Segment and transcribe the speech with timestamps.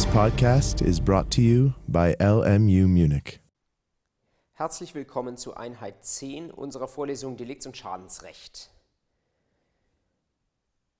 [0.00, 3.38] This podcast is brought to you by LMU Munich.
[4.54, 8.70] Herzlich willkommen zu Einheit 10 unserer Vorlesung Delikts- und Schadensrecht.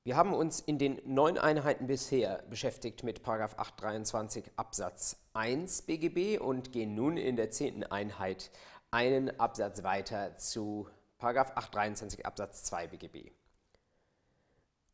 [0.04, 6.70] Wir haben uns in den neun Einheiten bisher beschäftigt mit 823 Absatz 1 BGB und
[6.70, 8.50] gehen nun in der zehnten Einheit
[8.90, 10.90] einen Absatz weiter zu
[11.20, 13.30] 823 Absatz 2 BGB.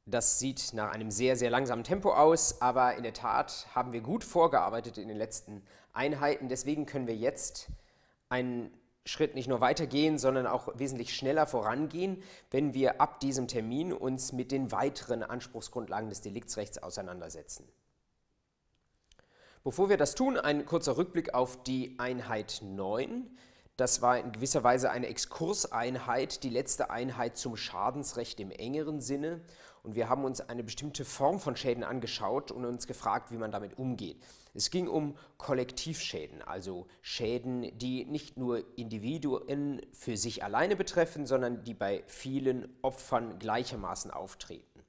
[0.09, 4.01] Das sieht nach einem sehr, sehr langsamen Tempo aus, aber in der Tat haben wir
[4.01, 6.49] gut vorgearbeitet in den letzten Einheiten.
[6.49, 7.69] Deswegen können wir jetzt
[8.29, 8.73] einen
[9.05, 12.23] Schritt nicht nur weitergehen, sondern auch wesentlich schneller vorangehen,
[12.53, 17.69] wenn wir ab diesem Termin uns mit den weiteren Anspruchsgrundlagen des Deliktsrechts auseinandersetzen.
[19.65, 23.29] Bevor wir das tun, ein kurzer Rückblick auf die Einheit 9.
[23.77, 29.41] Das war in gewisser Weise eine Exkurseinheit, die letzte Einheit zum Schadensrecht im engeren Sinne.
[29.87, 33.53] Und wir haben uns eine bestimmte Form von Schäden angeschaut und uns gefragt, wie man
[33.53, 34.21] damit umgeht.
[34.53, 41.63] Es ging um Kollektivschäden, also Schäden, die nicht nur Individuen für sich alleine betreffen, sondern
[41.63, 44.83] die bei vielen Opfern gleichermaßen auftreten.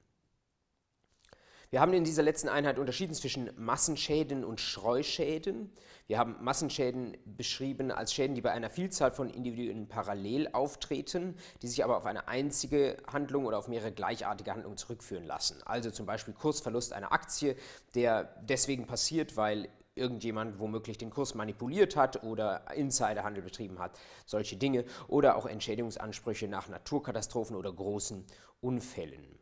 [1.70, 5.70] Wir haben in dieser letzten Einheit unterschieden zwischen Massenschäden und Streuschäden.
[6.08, 11.68] Wir haben Massenschäden beschrieben als Schäden, die bei einer Vielzahl von Individuen parallel auftreten, die
[11.68, 15.62] sich aber auf eine einzige Handlung oder auf mehrere gleichartige Handlungen zurückführen lassen.
[15.66, 17.56] Also zum Beispiel Kursverlust einer Aktie,
[17.94, 24.56] der deswegen passiert, weil irgendjemand womöglich den Kurs manipuliert hat oder Insiderhandel betrieben hat, solche
[24.56, 24.86] Dinge.
[25.08, 28.24] Oder auch Entschädigungsansprüche nach Naturkatastrophen oder großen
[28.62, 29.38] Unfällen.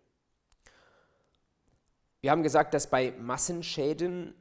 [2.22, 4.34] Wir haben gesagt, dass bei Massenschäden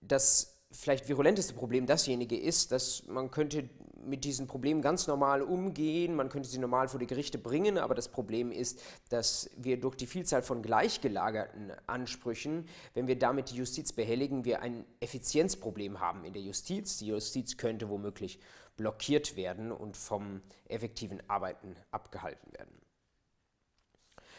[0.00, 3.68] das vielleicht virulenteste Problem dasjenige ist, dass man könnte
[4.04, 7.94] mit diesen Problemen ganz normal umgehen, man könnte sie normal vor die Gerichte bringen, aber
[7.94, 8.80] das Problem ist,
[9.10, 14.62] dass wir durch die Vielzahl von gleichgelagerten Ansprüchen, wenn wir damit die Justiz behelligen, wir
[14.62, 16.98] ein Effizienzproblem haben in der Justiz.
[16.98, 18.38] Die Justiz könnte womöglich
[18.76, 22.87] blockiert werden und vom effektiven Arbeiten abgehalten werden.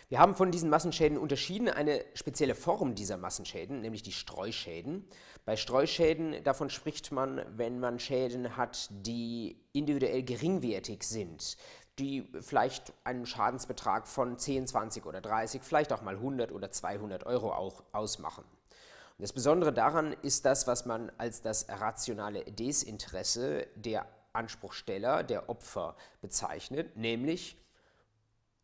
[0.10, 5.08] Wir haben von diesen Massenschäden unterschieden eine spezielle Form dieser Massenschäden, nämlich die Streuschäden.
[5.46, 11.58] Bei Streuschäden, davon spricht man, wenn man Schäden hat, die individuell geringwertig sind,
[12.00, 17.28] die vielleicht einen Schadensbetrag von 10, 20 oder 30, vielleicht auch mal 100 oder 200
[17.28, 18.46] Euro auch ausmachen.
[18.46, 25.50] Und das Besondere daran ist das, was man als das rationale Desinteresse der Anspruchsteller, der
[25.50, 27.58] Opfer bezeichnet, nämlich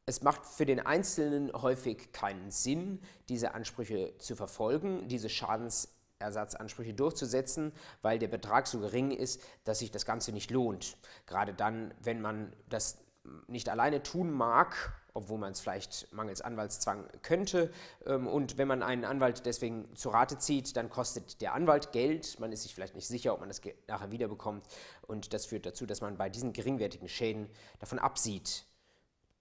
[0.08, 7.72] es macht für den Einzelnen häufig keinen Sinn, diese Ansprüche zu verfolgen, diese Schadensersatzansprüche durchzusetzen,
[8.04, 10.98] weil der Betrag so gering ist, dass sich das Ganze nicht lohnt.
[11.26, 13.00] Gerade dann, wenn man das
[13.48, 17.72] nicht alleine tun mag, obwohl man es vielleicht mangels Anwaltszwang könnte.
[18.06, 22.40] Ähm, und wenn man einen Anwalt deswegen zu Rate zieht, dann kostet der Anwalt Geld.
[22.40, 24.68] Man ist sich vielleicht nicht sicher, ob man das nachher wiederbekommt.
[25.08, 27.50] Und das führt dazu, dass man bei diesen geringwertigen Schäden
[27.80, 28.66] davon absieht,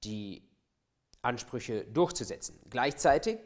[0.05, 0.49] die
[1.25, 2.59] Ansprüche durchzusetzen.
[2.71, 3.39] Gleichzeitig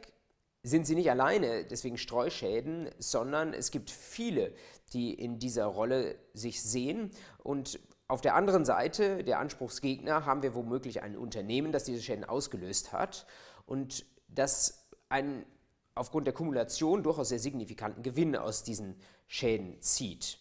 [0.63, 4.53] sind sie nicht alleine, deswegen Streuschäden, sondern es gibt viele,
[4.93, 7.11] die in dieser Rolle sich sehen.
[7.37, 12.25] Und auf der anderen Seite, der Anspruchsgegner, haben wir womöglich ein Unternehmen, das diese Schäden
[12.25, 13.25] ausgelöst hat
[13.65, 15.45] und das einen
[15.95, 20.39] aufgrund der Kumulation durchaus sehr signifikanten Gewinn aus diesen Schäden zieht.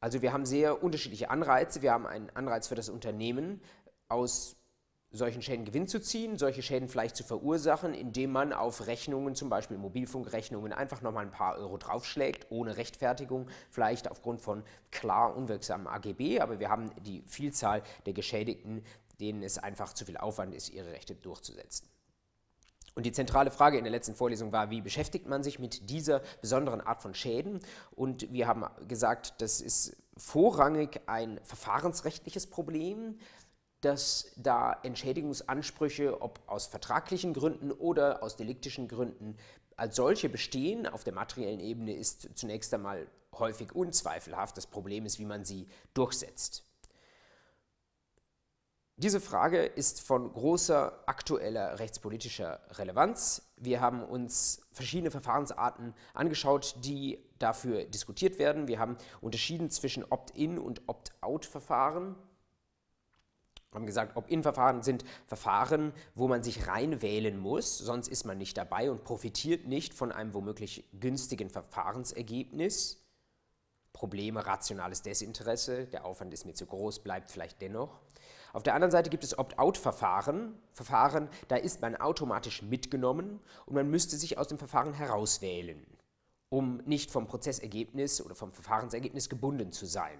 [0.00, 1.82] Also wir haben sehr unterschiedliche Anreize.
[1.82, 3.60] Wir haben einen Anreiz für das Unternehmen
[4.08, 4.56] aus
[5.16, 9.48] solchen Schäden Gewinn zu ziehen, solche Schäden vielleicht zu verursachen, indem man auf Rechnungen, zum
[9.48, 15.86] Beispiel Mobilfunkrechnungen, einfach nochmal ein paar Euro draufschlägt, ohne Rechtfertigung, vielleicht aufgrund von klar unwirksamen
[15.86, 18.84] AGB, aber wir haben die Vielzahl der Geschädigten,
[19.20, 21.88] denen es einfach zu viel Aufwand ist, ihre Rechte durchzusetzen.
[22.96, 26.22] Und die zentrale Frage in der letzten Vorlesung war, wie beschäftigt man sich mit dieser
[26.40, 27.60] besonderen Art von Schäden?
[27.94, 33.18] Und wir haben gesagt, das ist vorrangig ein verfahrensrechtliches Problem,
[33.86, 39.36] dass da Entschädigungsansprüche, ob aus vertraglichen Gründen oder aus deliktischen Gründen,
[39.76, 40.88] als solche bestehen.
[40.88, 43.06] Auf der materiellen Ebene ist zunächst einmal
[43.38, 44.56] häufig unzweifelhaft.
[44.56, 46.64] Das Problem ist, wie man sie durchsetzt.
[48.96, 53.46] Diese Frage ist von großer aktueller rechtspolitischer Relevanz.
[53.56, 58.66] Wir haben uns verschiedene Verfahrensarten angeschaut, die dafür diskutiert werden.
[58.66, 62.16] Wir haben unterschieden zwischen Opt-in und Opt-out-Verfahren
[63.74, 68.90] haben gesagt, Opt-in-Verfahren sind Verfahren, wo man sich reinwählen muss, sonst ist man nicht dabei
[68.90, 73.02] und profitiert nicht von einem womöglich günstigen Verfahrensergebnis.
[73.92, 77.98] Probleme, rationales Desinteresse, der Aufwand ist mir zu groß, bleibt vielleicht dennoch.
[78.52, 83.90] Auf der anderen Seite gibt es Opt-out-Verfahren, Verfahren, da ist man automatisch mitgenommen und man
[83.90, 85.84] müsste sich aus dem Verfahren herauswählen.
[86.48, 90.18] um nicht vom Prozessergebnis oder vom Verfahrensergebnis gebunden zu sein.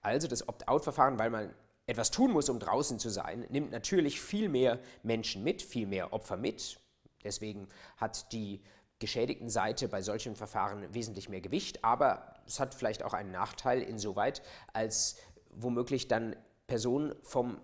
[0.00, 1.54] Also das Opt-out-Verfahren, weil man
[1.86, 6.12] etwas tun muss, um draußen zu sein, nimmt natürlich viel mehr Menschen mit, viel mehr
[6.12, 6.80] Opfer mit.
[7.24, 8.62] Deswegen hat die
[8.98, 13.82] geschädigten Seite bei solchen Verfahren wesentlich mehr Gewicht, aber es hat vielleicht auch einen Nachteil
[13.82, 14.42] insoweit,
[14.72, 15.16] als
[15.50, 16.34] womöglich dann
[16.66, 17.60] Personen vom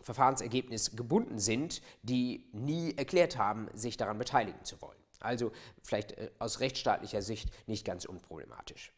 [0.00, 4.98] Verfahrensergebnis gebunden sind, die nie erklärt haben, sich daran beteiligen zu wollen.
[5.20, 5.52] Also
[5.82, 8.92] vielleicht äh, aus rechtsstaatlicher Sicht nicht ganz unproblematisch.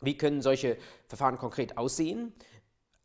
[0.00, 0.76] Wie können solche
[1.06, 2.32] Verfahren konkret aussehen?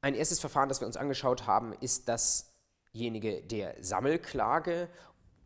[0.04, 4.90] Ein erstes Verfahren, das wir uns angeschaut haben, ist dasjenige der Sammelklage,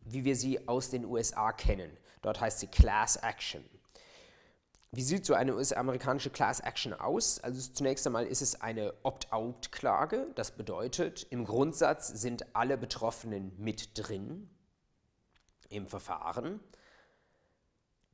[0.02, 1.96] wie wir sie aus den USA kennen.
[2.24, 3.64] Dort heißt sie Class Action.
[4.92, 7.40] Wie sieht so eine US-amerikanische Class Action aus?
[7.40, 10.32] Also zunächst einmal ist es eine Opt-out-Klage.
[10.34, 14.50] Das bedeutet, im Grundsatz sind alle Betroffenen mit drin
[15.70, 16.62] im Verfahren.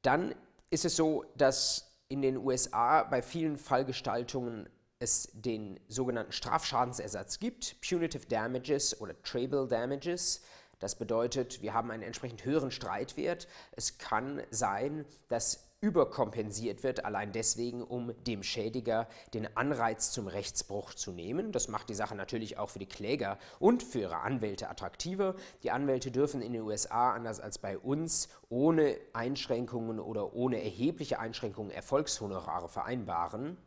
[0.01, 0.35] Dann
[0.69, 4.67] ist es so, dass in den USA bei vielen Fallgestaltungen
[5.03, 10.41] es den sogenannten Strafschadensersatz gibt, Punitive Damages oder Tribal Damages.
[10.79, 13.47] Das bedeutet, wir haben einen entsprechend höheren Streitwert.
[13.75, 20.93] Es kann sein, dass überkompensiert wird, allein deswegen, um dem Schädiger den Anreiz zum Rechtsbruch
[20.93, 21.51] zu nehmen.
[21.51, 25.35] Das macht die Sache natürlich auch für die Kläger und für ihre Anwälte attraktiver.
[25.61, 31.19] Die Anwälte dürfen in den USA, anders als bei uns, ohne Einschränkungen oder ohne erhebliche
[31.19, 33.57] Einschränkungen Erfolgshonorare vereinbaren.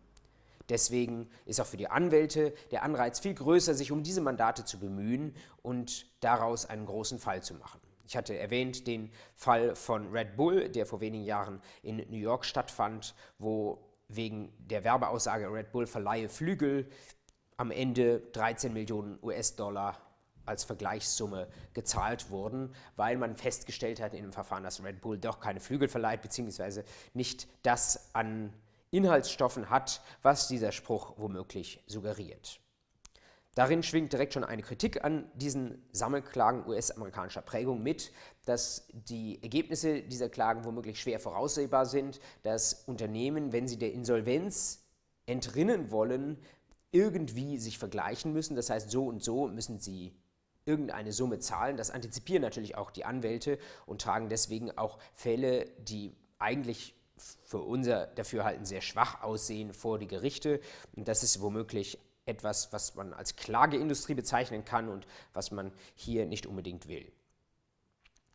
[0.69, 4.79] Deswegen ist auch für die Anwälte der Anreiz viel größer, sich um diese Mandate zu
[4.79, 7.81] bemühen und daraus einen großen Fall zu machen.
[8.07, 12.45] Ich hatte erwähnt den Fall von Red Bull, der vor wenigen Jahren in New York
[12.45, 13.79] stattfand, wo
[14.09, 16.89] wegen der Werbeaussage Red Bull verleihe Flügel
[17.57, 20.01] am Ende 13 Millionen US-Dollar
[20.45, 25.41] als Vergleichssumme gezahlt wurden, weil man festgestellt hat in dem Verfahren, dass Red Bull doch
[25.41, 26.85] keine Flügel verleiht, beziehungsweise
[27.15, 28.53] nicht das an
[28.91, 32.61] Inhaltsstoffen hat, was dieser Spruch womöglich suggeriert.
[33.57, 38.13] Darin schwingt direkt schon eine Kritik an diesen Sammelklagen US-amerikanischer Prägung mit,
[38.45, 44.85] dass die Ergebnisse dieser Klagen womöglich schwer voraussehbar sind, dass Unternehmen, wenn sie der Insolvenz
[45.25, 46.39] entrinnen wollen,
[46.93, 48.57] irgendwie sich vergleichen müssen.
[48.57, 50.15] Das heißt, so und so müssen sie
[50.67, 51.79] irgendeine Summe zahlen.
[51.79, 56.95] Das antizipieren natürlich auch die Anwälte und tragen deswegen auch Fälle, die eigentlich
[57.45, 60.61] für unser Dafürhalten sehr schwach aussehen, vor die Gerichte.
[60.95, 66.27] Und das ist womöglich etwas, was man als Klageindustrie bezeichnen kann und was man hier
[66.27, 67.11] nicht unbedingt will.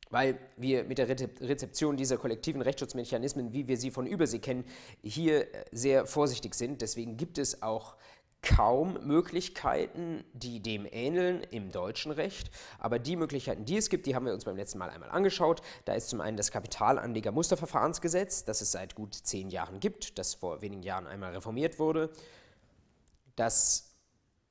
[0.09, 4.65] Weil wir mit der Rezeption dieser kollektiven Rechtsschutzmechanismen, wie wir sie von Übersee kennen,
[5.03, 6.81] hier sehr vorsichtig sind.
[6.81, 7.95] Deswegen gibt es auch
[8.41, 12.49] kaum Möglichkeiten, die dem ähneln im deutschen Recht.
[12.79, 15.61] Aber die Möglichkeiten, die es gibt, die haben wir uns beim letzten Mal einmal angeschaut.
[15.85, 20.61] Da ist zum einen das Kapitalanleger-Musterverfahrensgesetz, das es seit gut zehn Jahren gibt, das vor
[20.61, 22.09] wenigen Jahren einmal reformiert wurde.
[23.35, 23.95] Das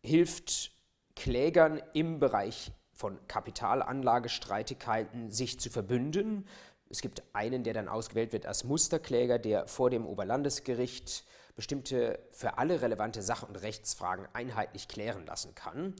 [0.02, 0.72] hilft
[1.16, 6.46] Klägern im Bereich von Kapitalanlagestreitigkeiten sich zu verbünden.
[6.88, 11.24] Es gibt einen, der dann ausgewählt wird als Musterkläger, der vor dem Oberlandesgericht
[11.60, 15.94] bestimmte für alle relevante Sach- und Rechtsfragen einheitlich klären lassen kann.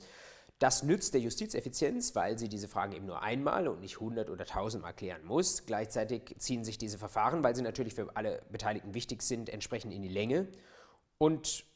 [0.59, 4.47] Das nützt der Justizeffizienz, weil sie diese Fragen eben nur einmal und nicht hundert oder
[4.47, 5.67] tausendmal klären muss.
[5.67, 10.01] Gleichzeitig ziehen sich diese Verfahren, weil sie natürlich für alle Beteiligten wichtig sind, entsprechend in
[10.01, 10.49] die Länge.
[11.19, 11.67] Und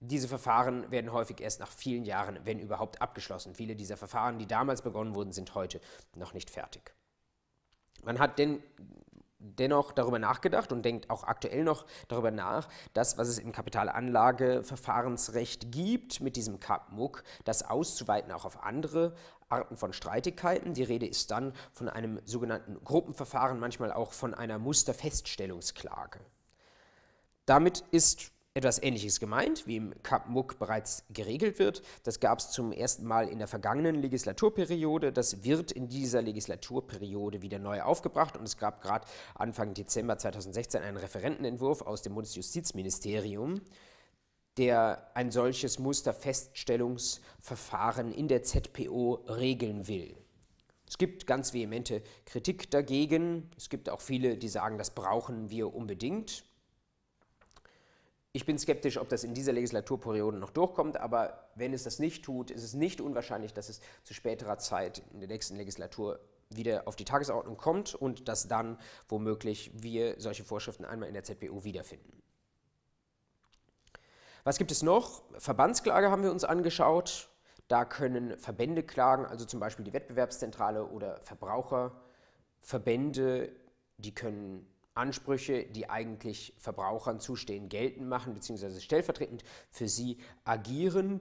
[0.00, 3.54] diese Verfahren werden häufig erst nach vielen Jahren, wenn überhaupt, abgeschlossen.
[3.54, 5.82] Viele dieser Verfahren, die damals begonnen wurden, sind heute
[6.14, 6.94] noch nicht fertig.
[8.04, 8.62] Man hat denn
[9.58, 15.72] dennoch darüber nachgedacht und denkt auch aktuell noch darüber nach, das, was es im Kapitalanlageverfahrensrecht
[15.72, 19.14] gibt, mit diesem CAPMUC, das auszuweiten auch auf andere
[19.48, 20.74] Arten von Streitigkeiten.
[20.74, 26.18] Die Rede ist dann von einem sogenannten Gruppenverfahren, manchmal auch von einer Musterfeststellungsklage.
[27.46, 31.82] Damit ist etwas Ähnliches gemeint, wie im CAP-MUC bereits geregelt wird.
[32.04, 35.12] Das gab es zum ersten Mal in der vergangenen Legislaturperiode.
[35.12, 40.82] Das wird in dieser Legislaturperiode wieder neu aufgebracht und es gab gerade Anfang Dezember 2016
[40.82, 43.60] einen Referentenentwurf aus dem Bundesjustizministerium,
[44.56, 50.16] der ein solches Musterfeststellungsverfahren in der ZPO regeln will.
[50.88, 53.50] Es gibt ganz vehemente Kritik dagegen.
[53.58, 56.42] Es gibt auch viele, die sagen, das brauchen wir unbedingt.
[58.36, 62.22] Ich bin skeptisch, ob das in dieser Legislaturperiode noch durchkommt, aber wenn es das nicht
[62.22, 66.86] tut, ist es nicht unwahrscheinlich, dass es zu späterer Zeit in der nächsten Legislatur wieder
[66.86, 68.78] auf die Tagesordnung kommt und dass dann
[69.08, 72.22] womöglich wir solche Vorschriften einmal in der ZPU wiederfinden.
[74.44, 75.22] Was gibt es noch?
[75.38, 77.30] Verbandsklage haben wir uns angeschaut.
[77.68, 83.50] Da können Verbände klagen, also zum Beispiel die Wettbewerbszentrale oder Verbraucherverbände,
[83.96, 91.20] die können Ansprüche, die eigentlich Verbrauchern zustehen, geltend machen, beziehungsweise stellvertretend für sie agieren.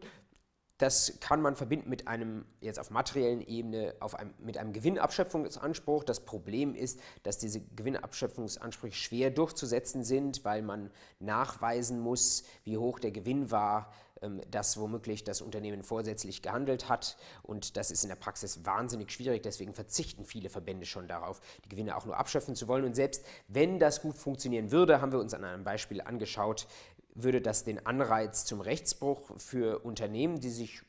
[0.77, 6.03] Das kann man verbinden mit einem, jetzt auf materiellen Ebene, auf einem, mit einem Gewinnabschöpfungsanspruch.
[6.03, 12.99] Das Problem ist, dass diese Gewinnabschöpfungsansprüche schwer durchzusetzen sind, weil man nachweisen muss, wie hoch
[12.99, 13.89] der Gewinn war,
[14.21, 17.17] ähm, dass womöglich das Unternehmen vorsätzlich gehandelt hat.
[17.43, 19.43] Und das ist in der Praxis wahnsinnig schwierig.
[19.43, 22.85] Deswegen verzichten viele Verbände schon darauf, die Gewinne auch nur abschöpfen zu wollen.
[22.85, 26.67] Und selbst wenn das gut funktionieren würde, haben wir uns an einem Beispiel angeschaut,
[27.15, 30.83] würde das den Anreiz zum Rechtsbruch für Unternehmen, die sich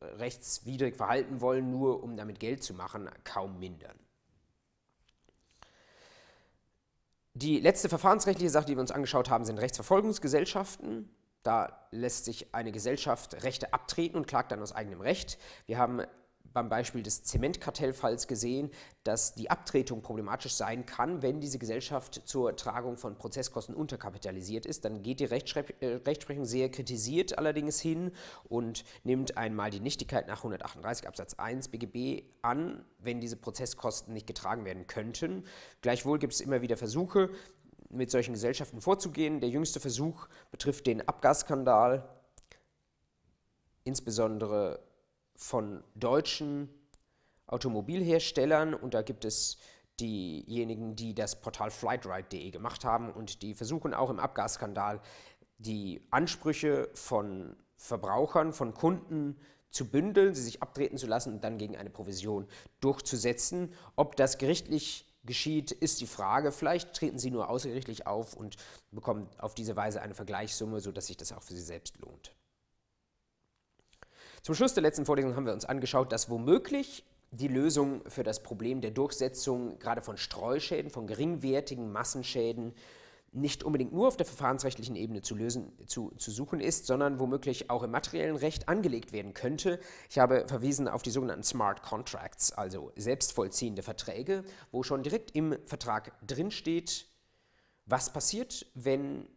[0.00, 3.98] rechtswidrig verhalten wollen, nur um damit Geld zu machen, kaum mindern.
[7.34, 11.10] Die letzte verfahrensrechtliche Sache, die wir uns angeschaut haben, sind Rechtsverfolgungsgesellschaften.
[11.42, 15.38] Da lässt sich eine Gesellschaft Rechte abtreten und klagt dann aus eigenem Recht.
[15.66, 16.02] Wir haben
[16.52, 18.70] beim Beispiel des Zementkartellfalls gesehen,
[19.04, 24.84] dass die Abtretung problematisch sein kann, wenn diese Gesellschaft zur Tragung von Prozesskosten unterkapitalisiert ist.
[24.84, 28.12] Dann geht die äh, Rechtsprechung sehr kritisiert allerdings hin
[28.48, 34.26] und nimmt einmal die Nichtigkeit nach 138 Absatz 1 BGB an, wenn diese Prozesskosten nicht
[34.26, 35.44] getragen werden könnten.
[35.82, 37.30] Gleichwohl gibt es immer wieder Versuche,
[37.90, 39.40] mit solchen Gesellschaften vorzugehen.
[39.40, 42.08] Der jüngste Versuch betrifft den Abgasskandal,
[43.84, 44.80] insbesondere
[45.40, 46.68] von deutschen
[47.46, 49.56] Automobilherstellern und da gibt es
[49.98, 55.00] diejenigen, die das Portal flightride.de gemacht haben und die versuchen auch im Abgasskandal
[55.58, 59.36] die Ansprüche von Verbrauchern, von Kunden
[59.70, 62.46] zu bündeln, sie sich abtreten zu lassen und dann gegen eine Provision
[62.80, 63.72] durchzusetzen.
[63.96, 66.52] Ob das gerichtlich geschieht, ist die Frage.
[66.52, 68.56] Vielleicht treten sie nur außergerichtlich auf und
[68.90, 72.34] bekommen auf diese Weise eine Vergleichssumme, sodass sich das auch für sie selbst lohnt.
[74.42, 78.42] Zum Schluss der letzten Vorlesung haben wir uns angeschaut, dass womöglich die Lösung für das
[78.42, 82.74] Problem der Durchsetzung gerade von Streuschäden, von geringwertigen Massenschäden
[83.32, 87.70] nicht unbedingt nur auf der verfahrensrechtlichen Ebene zu, lösen, zu, zu suchen ist, sondern womöglich
[87.70, 89.78] auch im materiellen Recht angelegt werden könnte.
[90.08, 94.42] Ich habe verwiesen auf die sogenannten Smart Contracts, also selbstvollziehende Verträge,
[94.72, 97.06] wo schon direkt im Vertrag drinsteht,
[97.86, 99.28] was passiert, wenn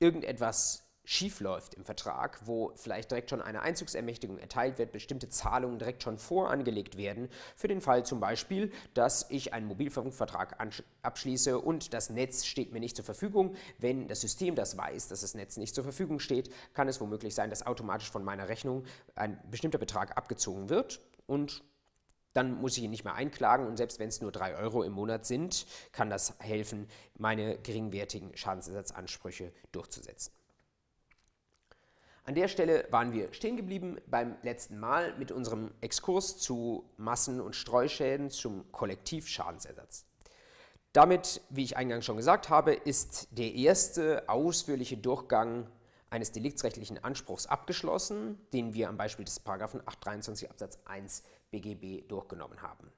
[0.00, 6.02] irgendetwas schiefläuft im Vertrag, wo vielleicht direkt schon eine Einzugsermächtigung erteilt wird, bestimmte Zahlungen direkt
[6.02, 10.58] schon vorangelegt werden, für den Fall zum Beispiel, dass ich einen Mobilfunkvertrag
[11.02, 13.54] abschließe und das Netz steht mir nicht zur Verfügung.
[13.78, 17.34] Wenn das System das weiß, dass das Netz nicht zur Verfügung steht, kann es womöglich
[17.34, 18.84] sein, dass automatisch von meiner Rechnung
[19.14, 21.62] ein bestimmter Betrag abgezogen wird und
[22.32, 24.92] dann muss ich ihn nicht mehr einklagen und selbst wenn es nur 3 Euro im
[24.92, 30.35] Monat sind, kann das helfen, meine geringwertigen Schadensersatzansprüche durchzusetzen.
[32.26, 37.40] An der Stelle waren wir stehen geblieben beim letzten Mal mit unserem Exkurs zu Massen-
[37.40, 40.06] und Streuschäden zum Kollektivschadensersatz.
[40.92, 45.70] Damit, wie ich eingangs schon gesagt habe, ist der erste ausführliche Durchgang
[46.10, 52.90] eines deliktsrechtlichen Anspruchs abgeschlossen, den wir am Beispiel des 823 Absatz 1 BGB durchgenommen haben.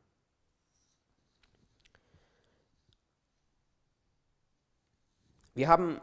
[5.53, 6.01] Wir haben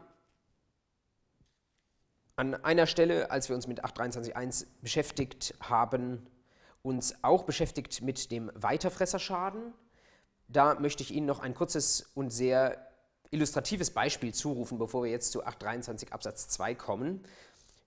[2.36, 6.26] an einer Stelle, als wir uns mit 823.1 beschäftigt haben,
[6.82, 9.72] uns auch beschäftigt mit dem Weiterfresserschaden.
[10.46, 12.86] Da möchte ich Ihnen noch ein kurzes und sehr
[13.30, 17.24] illustratives Beispiel zurufen, bevor wir jetzt zu 823 Absatz 2 kommen.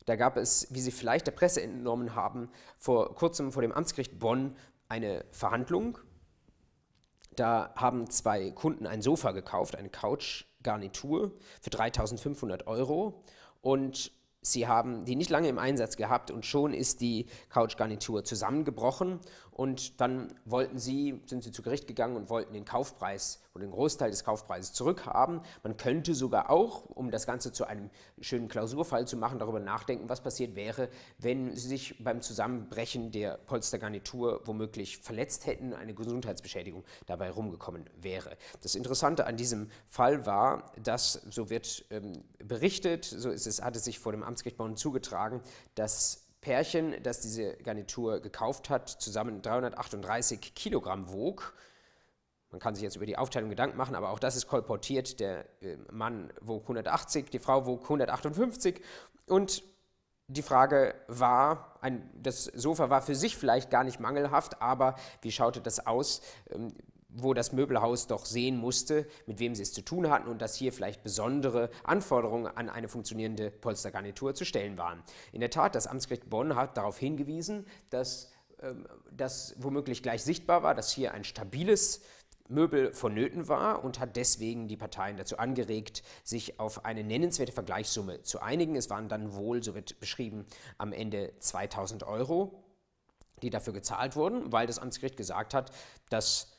[0.05, 4.17] Da gab es, wie Sie vielleicht der Presse entnommen haben, vor kurzem vor dem Amtsgericht
[4.17, 4.57] Bonn
[4.89, 5.99] eine Verhandlung.
[7.35, 13.23] Da haben zwei Kunden ein Sofa gekauft, eine Couch-Garnitur für 3500 Euro.
[13.61, 19.19] Und Sie haben die nicht lange im Einsatz gehabt und schon ist die Couchgarnitur zusammengebrochen
[19.51, 23.71] und dann wollten sie, sind sie zu Gericht gegangen und wollten den Kaufpreis oder den
[23.71, 25.41] Großteil des Kaufpreises zurückhaben.
[25.63, 27.89] Man könnte sogar auch, um das Ganze zu einem
[28.21, 33.37] schönen Klausurfall zu machen, darüber nachdenken, was passiert wäre, wenn sie sich beim Zusammenbrechen der
[33.37, 38.37] Polstergarnitur womöglich verletzt hätten, eine Gesundheitsbeschädigung dabei rumgekommen wäre.
[38.61, 43.75] Das Interessante an diesem Fall war, dass, so wird ähm, berichtet, so ist es, hat
[43.75, 45.41] es sich vor dem Amtsgericht Bonn zugetragen,
[45.75, 51.53] dass Pärchen, das diese Garnitur gekauft hat, zusammen 338 Kilogramm wog.
[52.51, 55.19] Man kann sich jetzt über die Aufteilung Gedanken machen, aber auch das ist kolportiert.
[55.19, 58.81] Der äh, Mann wog 180, die Frau wog 158
[59.27, 59.63] und
[60.27, 65.31] die Frage war, ein, das Sofa war für sich vielleicht gar nicht mangelhaft, aber wie
[65.31, 66.21] schaute das aus?
[66.51, 66.73] Ähm,
[67.09, 70.55] wo das Möbelhaus doch sehen musste, mit wem sie es zu tun hatten und dass
[70.55, 75.01] hier vielleicht besondere Anforderungen an eine funktionierende Polstergarnitur zu stellen waren.
[75.31, 80.61] In der Tat, das Amtsgericht Bonn hat darauf hingewiesen, dass ähm, das womöglich gleich sichtbar
[80.61, 82.01] war, dass hier ein stabiles
[82.49, 88.23] Möbel vonnöten war und hat deswegen die Parteien dazu angeregt, sich auf eine nennenswerte Vergleichssumme
[88.23, 88.75] zu einigen.
[88.75, 90.45] Es waren dann wohl, so wird beschrieben,
[90.77, 92.63] am Ende 2000 Euro,
[93.43, 95.71] die dafür gezahlt wurden, weil das Amtsgericht gesagt hat,
[96.09, 96.57] das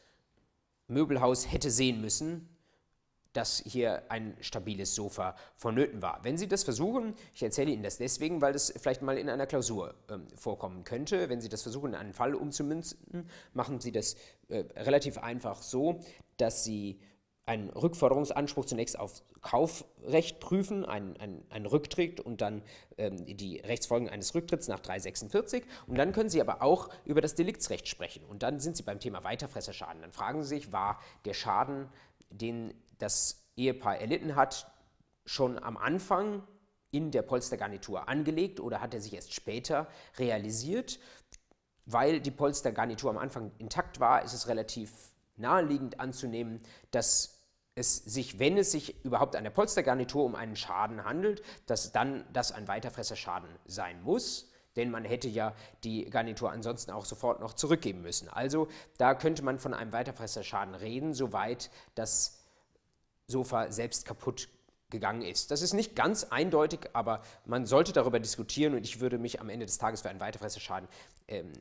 [0.87, 2.49] Möbelhaus hätte sehen müssen,
[3.33, 6.21] dass hier ein stabiles Sofa vonnöten war.
[6.23, 9.47] Wenn Sie das versuchen, ich erzähle Ihnen das deswegen, weil das vielleicht mal in einer
[9.47, 14.17] Klausur ähm, vorkommen könnte, wenn Sie das versuchen, in einen Fall umzumünzen, machen Sie das
[14.49, 16.01] äh, relativ einfach so,
[16.37, 17.01] dass Sie
[17.51, 22.63] einen Rückforderungsanspruch zunächst auf Kaufrecht prüfen, einen, einen, einen Rücktritt und dann
[22.97, 25.65] ähm, die Rechtsfolgen eines Rücktritts nach 346.
[25.89, 28.25] Und dann können Sie aber auch über das Deliktsrecht sprechen.
[28.25, 30.03] Und dann sind Sie beim Thema Weiterfresserschaden.
[30.03, 31.89] Dann fragen Sie sich, war der Schaden,
[32.31, 34.71] den das Ehepaar erlitten hat,
[35.26, 36.42] schon am Anfang
[36.90, 39.88] in der Polstergarnitur angelegt oder hat er sich erst später
[40.19, 40.99] realisiert?
[41.87, 44.90] Weil die Polstergarnitur am Anfang intakt war, ist es relativ
[45.37, 47.40] naheliegend anzunehmen, dass
[47.75, 52.25] es sich, wenn es sich überhaupt an der Polstergarnitur um einen Schaden handelt, dass dann
[52.33, 57.54] das ein Weiterfresserschaden sein muss, denn man hätte ja die Garnitur ansonsten auch sofort noch
[57.54, 58.28] zurückgeben müssen.
[58.28, 62.40] Also da könnte man von einem Weiterfresserschaden reden, soweit das
[63.31, 64.49] Sofa selbst kaputt
[64.91, 65.51] gegangen ist.
[65.51, 69.49] Das ist nicht ganz eindeutig, aber man sollte darüber diskutieren und ich würde mich am
[69.49, 70.89] Ende des Tages für einen Weiterfresserschaden
[71.29, 71.53] ähm,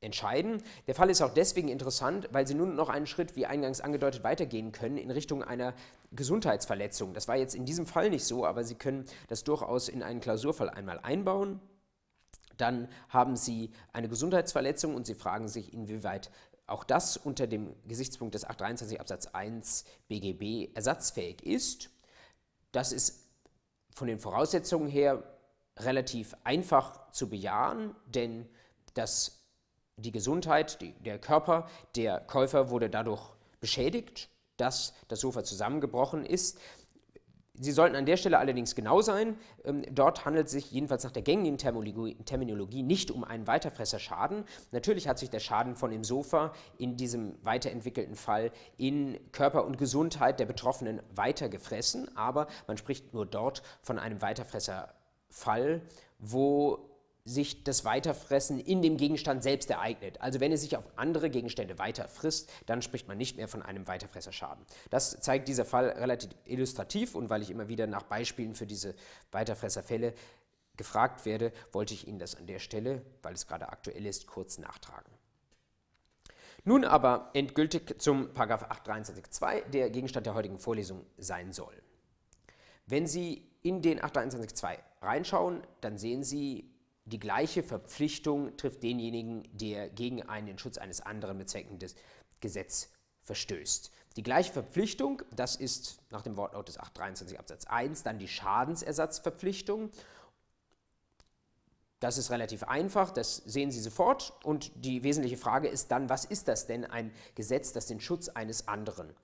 [0.00, 0.62] entscheiden.
[0.86, 4.24] Der Fall ist auch deswegen interessant, weil Sie nun noch einen Schritt, wie eingangs angedeutet,
[4.24, 5.74] weitergehen können in Richtung einer
[6.12, 7.14] Gesundheitsverletzung.
[7.14, 10.20] Das war jetzt in diesem Fall nicht so, aber Sie können das durchaus in einen
[10.20, 11.60] Klausurfall einmal einbauen.
[12.56, 16.30] Dann haben Sie eine Gesundheitsverletzung und Sie fragen sich, inwieweit
[16.68, 21.90] auch das unter dem Gesichtspunkt des 823 Absatz 1 BGB ersatzfähig ist.
[22.72, 23.26] Das ist
[23.94, 25.22] von den Voraussetzungen her
[25.78, 28.48] relativ einfach zu bejahen, denn
[28.94, 29.44] das,
[29.96, 33.22] die Gesundheit, die, der Körper der Käufer wurde dadurch
[33.60, 36.58] beschädigt, dass das Sofa zusammengebrochen ist.
[37.60, 39.36] Sie sollten an der Stelle allerdings genau sein.
[39.64, 44.44] Ähm, dort handelt es sich jedenfalls nach der gängigen Terminologie nicht um einen Weiterfresserschaden.
[44.72, 49.78] Natürlich hat sich der Schaden von dem Sofa in diesem weiterentwickelten Fall in Körper und
[49.78, 55.82] Gesundheit der Betroffenen weitergefressen, aber man spricht nur dort von einem Weiterfresserfall,
[56.18, 56.87] wo
[57.28, 60.20] sich das Weiterfressen in dem Gegenstand selbst ereignet.
[60.20, 63.86] Also wenn es sich auf andere Gegenstände weiterfrisst, dann spricht man nicht mehr von einem
[63.86, 64.64] Weiterfresserschaden.
[64.88, 68.94] Das zeigt dieser Fall relativ illustrativ und weil ich immer wieder nach Beispielen für diese
[69.30, 70.14] Weiterfresserfälle
[70.76, 74.58] gefragt werde, wollte ich Ihnen das an der Stelle, weil es gerade aktuell ist, kurz
[74.58, 75.12] nachtragen.
[76.64, 81.74] Nun aber endgültig zum 823.2, der Gegenstand der heutigen Vorlesung sein soll.
[82.86, 86.70] Wenn Sie in den 823.2 reinschauen, dann sehen Sie
[87.08, 91.94] die gleiche Verpflichtung trifft denjenigen, der gegen einen den Schutz eines anderen mit Zwecken des
[92.40, 92.90] Gesetzes
[93.22, 93.90] verstößt.
[94.16, 99.90] Die gleiche Verpflichtung, das ist nach dem Wortlaut des 823 Absatz 1 dann die Schadensersatzverpflichtung.
[102.00, 104.32] Das ist relativ einfach, das sehen Sie sofort.
[104.44, 108.28] Und die wesentliche Frage ist dann, was ist das denn ein Gesetz, das den Schutz
[108.28, 109.14] eines anderen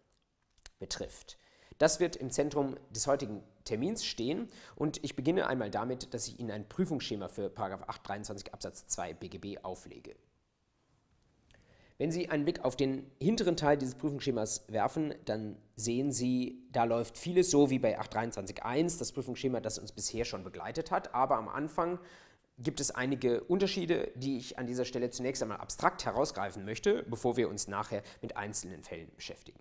[0.78, 1.38] betrifft?
[1.78, 6.38] Das wird im Zentrum des heutigen Termins stehen und ich beginne einmal damit, dass ich
[6.38, 10.14] Ihnen ein Prüfungsschema für 823 Absatz 2 BGB auflege.
[11.96, 16.84] Wenn Sie einen Blick auf den hinteren Teil dieses Prüfungsschemas werfen, dann sehen Sie, da
[16.84, 21.36] läuft vieles so wie bei 823.1, das Prüfungsschema, das uns bisher schon begleitet hat, aber
[21.36, 22.00] am Anfang
[22.58, 27.36] gibt es einige Unterschiede, die ich an dieser Stelle zunächst einmal abstrakt herausgreifen möchte, bevor
[27.36, 29.60] wir uns nachher mit einzelnen Fällen beschäftigen.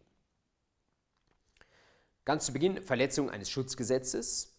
[2.25, 4.53] Ganz zu Beginn Verletzung eines Schutzgesetzes.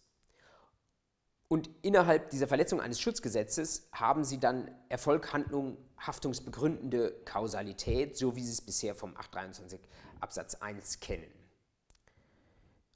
[1.47, 8.51] Und innerhalb dieser Verletzung eines Schutzgesetzes haben sie dann Erfolghandlung, haftungsbegründende Kausalität, so wie sie
[8.51, 9.79] es bisher vom 823
[10.19, 11.31] Absatz 1 kennen.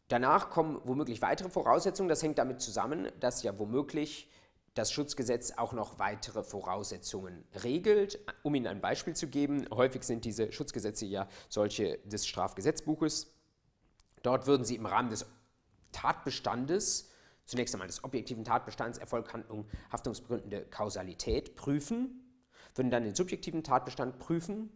[0.08, 2.10] Danach kommen womöglich weitere Voraussetzungen.
[2.10, 4.30] Das hängt damit zusammen, dass ja womöglich
[4.74, 8.20] das Schutzgesetz auch noch weitere Voraussetzungen regelt.
[8.44, 13.39] Um Ihnen ein Beispiel zu geben, häufig sind diese Schutzgesetze ja solche des Strafgesetzbuches.
[14.24, 15.26] Dort würden Sie im Rahmen des
[15.92, 17.10] Tatbestandes,
[17.46, 22.30] zunächst einmal des objektiven Tatbestands, Erfolghandlung, haftungsbegründende Kausalität prüfen,
[22.76, 24.72] würden dann den subjektiven Tatbestand prüfen.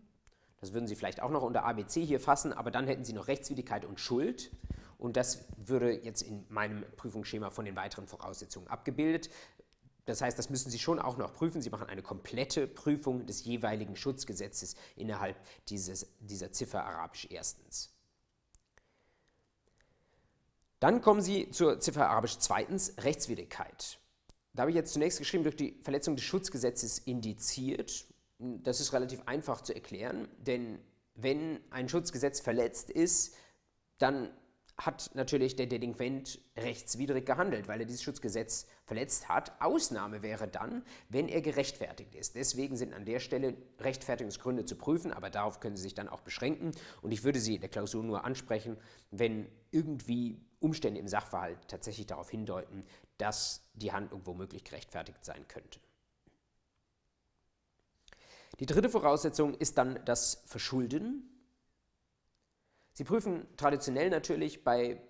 [0.59, 3.27] Das würden Sie vielleicht auch noch unter ABC hier fassen, aber dann hätten Sie noch
[3.27, 4.51] Rechtswidrigkeit und Schuld.
[4.97, 9.29] Und das würde jetzt in meinem Prüfungsschema von den weiteren Voraussetzungen abgebildet.
[10.05, 11.61] Das heißt, das müssen Sie schon auch noch prüfen.
[11.61, 17.92] Sie machen eine komplette Prüfung des jeweiligen Schutzgesetzes innerhalb dieses, dieser Ziffer Arabisch erstens.
[20.83, 23.99] Dann kommen Sie zur Ziffer Arabisch zweitens, Rechtswidrigkeit.
[24.51, 28.05] Da habe ich jetzt zunächst geschrieben, durch die Verletzung des Schutzgesetzes indiziert.
[28.37, 30.79] Das ist relativ einfach zu erklären, denn
[31.15, 33.33] wenn ein Schutzgesetz verletzt ist,
[33.97, 34.29] dann
[34.77, 39.61] hat natürlich der Delinquent rechtswidrig gehandelt, weil er dieses Schutzgesetz verletzt hat.
[39.61, 42.35] Ausnahme wäre dann, wenn er gerechtfertigt ist.
[42.35, 46.21] Deswegen sind an der Stelle Rechtfertigungsgründe zu prüfen, aber darauf können Sie sich dann auch
[46.21, 46.71] beschränken.
[47.01, 48.75] Und ich würde Sie in der Klausur nur ansprechen,
[49.11, 52.85] wenn irgendwie Umstände im Sachverhalt tatsächlich darauf hindeuten,
[53.17, 55.79] dass die Handlung womöglich gerechtfertigt sein könnte.
[58.59, 61.29] Die dritte Voraussetzung ist dann das Verschulden.
[62.93, 65.01] Sie prüfen traditionell natürlich bei,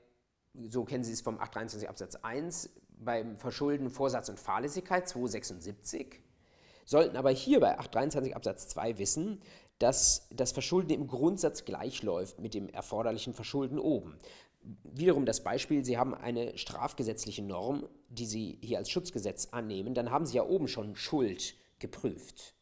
[0.54, 6.22] so kennen Sie es vom 823 Absatz 1, beim Verschulden Vorsatz und Fahrlässigkeit 276,
[6.86, 9.42] sollten aber hier bei 823 Absatz 2 wissen,
[9.80, 14.18] dass das Verschulden im Grundsatz gleichläuft mit dem erforderlichen Verschulden oben.
[14.84, 20.12] Wiederum das Beispiel, Sie haben eine strafgesetzliche Norm, die Sie hier als Schutzgesetz annehmen, dann
[20.12, 22.56] haben Sie ja oben schon Schuld geprüft.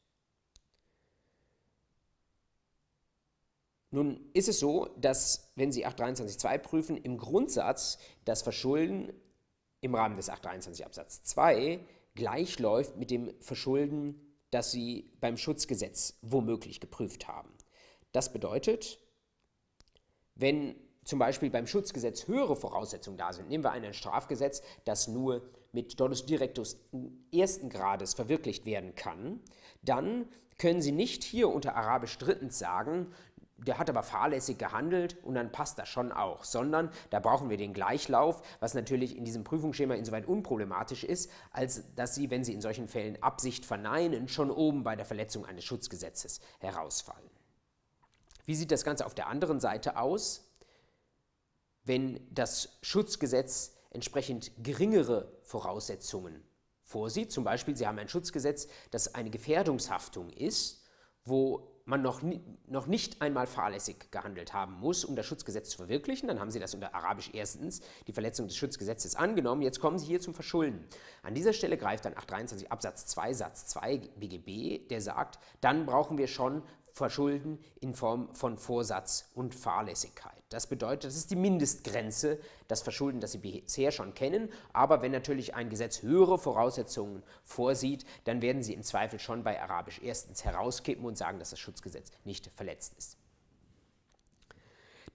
[3.92, 9.12] Nun ist es so, dass, wenn Sie 823.2 prüfen, im Grundsatz das Verschulden
[9.82, 11.80] im Rahmen des 823 Absatz 2
[12.16, 17.50] gleichläuft mit dem Verschulden, das Sie beim Schutzgesetz womöglich geprüft haben.
[18.12, 19.00] Das bedeutet,
[20.36, 25.42] wenn zum Beispiel beim Schutzgesetz höhere Voraussetzungen da sind, nehmen wir ein Strafgesetz, das nur
[25.72, 26.78] mit Dolus Directus
[27.34, 29.40] ersten Grades verwirklicht werden kann,
[29.82, 33.08] dann können Sie nicht hier unter Arabisch drittens sagen,
[33.58, 37.58] der hat aber fahrlässig gehandelt und dann passt das schon auch, sondern da brauchen wir
[37.58, 42.54] den Gleichlauf, was natürlich in diesem Prüfungsschema insoweit unproblematisch ist, als dass Sie, wenn Sie
[42.54, 47.30] in solchen Fällen Absicht verneinen, schon oben bei der Verletzung eines Schutzgesetzes herausfallen.
[48.46, 50.51] Wie sieht das Ganze auf der anderen Seite aus?
[51.84, 56.44] Wenn das Schutzgesetz entsprechend geringere Voraussetzungen
[56.84, 60.86] vorsieht, zum Beispiel Sie haben ein Schutzgesetz, das eine Gefährdungshaftung ist,
[61.26, 62.22] wo man noch,
[62.68, 66.28] noch nicht einmal fahrlässig gehandelt haben muss, um das Schutzgesetz zu verwirklichen.
[66.28, 69.62] Dann haben Sie das unter Arabisch erstens die Verletzung des Schutzgesetzes angenommen.
[69.62, 70.88] Jetzt kommen Sie hier zum Verschulden.
[71.24, 76.18] An dieser Stelle greift dann 823 Absatz 2 Satz 2 BGB, der sagt, dann brauchen
[76.18, 80.34] wir schon Verschulden in Form von Vorsatz und Fahrlässigkeit.
[80.50, 84.50] Das bedeutet, das ist die Mindestgrenze, das Verschulden, das Sie bisher schon kennen.
[84.74, 89.62] Aber wenn natürlich ein Gesetz höhere Voraussetzungen vorsieht, dann werden Sie im Zweifel schon bei
[89.62, 93.18] Arabisch erstens herauskippen und sagen, dass das Schutzgesetz nicht verletzt ist.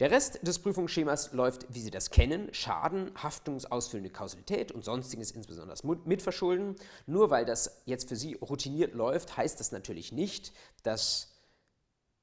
[0.01, 5.79] Der Rest des Prüfungsschemas läuft, wie Sie das kennen, Schaden, haftungsausfüllende Kausalität und sonstiges, insbesondere
[6.05, 6.77] Mitverschulden.
[7.07, 11.36] Nur weil das jetzt für Sie routiniert läuft, heißt das natürlich nicht, dass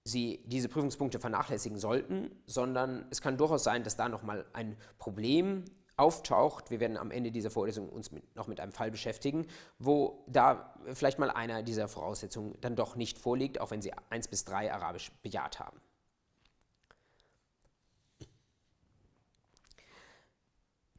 [0.03, 5.63] Sie diese Prüfungspunkte vernachlässigen sollten, sondern es kann durchaus sein, dass da nochmal ein Problem
[5.95, 6.71] auftaucht.
[6.71, 9.47] Wir werden am Ende dieser Vorlesung uns mit, noch mit einem Fall beschäftigen,
[9.79, 14.27] wo da vielleicht mal einer dieser Voraussetzungen dann doch nicht vorliegt, auch wenn Sie 1
[14.27, 15.79] bis 3 Arabisch bejaht haben.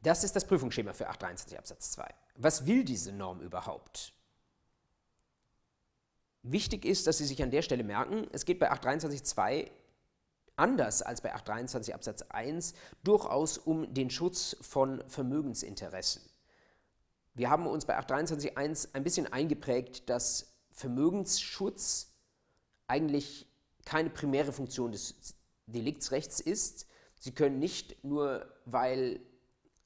[0.01, 2.07] Das ist das Prüfungsschema für 823 Absatz 2.
[2.35, 4.14] Was will diese Norm überhaupt?
[6.47, 9.71] Wichtig ist, dass Sie sich an der Stelle merken, es geht bei 823.2
[10.55, 16.21] anders als bei 823 Absatz 1 durchaus um den Schutz von Vermögensinteressen.
[17.33, 22.13] Wir haben uns bei 823.1 ein bisschen eingeprägt, dass Vermögensschutz
[22.85, 23.47] eigentlich
[23.83, 25.15] keine primäre Funktion des
[25.65, 26.85] Deliktsrechts ist.
[27.19, 29.19] Sie können nicht nur, weil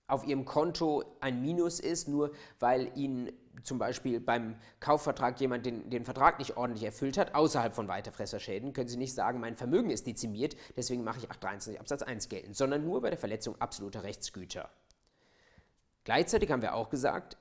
[0.08, 3.32] auf Ihrem Konto ein Minus ist, nur weil Ihnen
[3.64, 8.74] zum Beispiel beim Kaufvertrag jemand den, den Vertrag nicht ordentlich erfüllt hat, außerhalb von Weiterfresserschäden,
[8.74, 12.56] können Sie nicht sagen, mein Vermögen ist dezimiert, deswegen mache ich 823 Absatz 1 geltend,
[12.56, 14.70] sondern nur bei der Verletzung absoluter Rechtsgüter.
[16.04, 17.38] Gleichzeitig haben wir auch gesagt,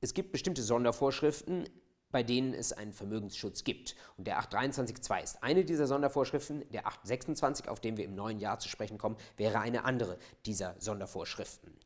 [0.00, 1.68] es gibt bestimmte Sondervorschriften,
[2.10, 3.94] bei denen es einen Vermögensschutz gibt.
[4.16, 6.68] Und der 823.2 ist eine dieser Sondervorschriften.
[6.70, 10.74] Der 826, auf den wir im neuen Jahr zu sprechen kommen, wäre eine andere dieser
[10.78, 11.78] Sondervorschriften.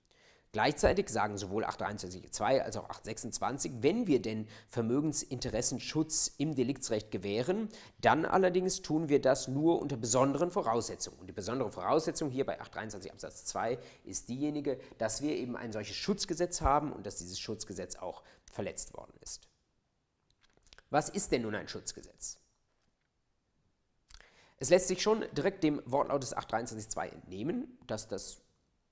[0.53, 7.71] Gleichzeitig sagen sowohl 823.2 als auch 826, wenn wir denn Vermögensinteressenschutz im Deliktsrecht gewähren,
[8.03, 11.19] dann allerdings tun wir das nur unter besonderen Voraussetzungen.
[11.19, 15.73] Und die besondere Voraussetzung hier bei 823 Absatz 2 ist diejenige, dass wir eben ein
[15.73, 19.49] solches Schutzgesetz haben und dass dieses Schutzgesetz auch verletzt worden ist.
[20.91, 22.37] Was ist denn nun ein Schutzgesetz?
[24.59, 28.43] Es lässt sich schon direkt dem Wortlaut des 823.2 entnehmen, dass das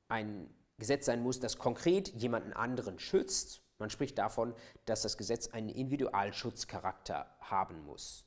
[0.09, 0.49] ein
[0.81, 3.63] Gesetz sein muss, das konkret jemanden anderen schützt.
[3.79, 8.27] Man spricht davon, dass das Gesetz einen Individualschutzcharakter haben muss.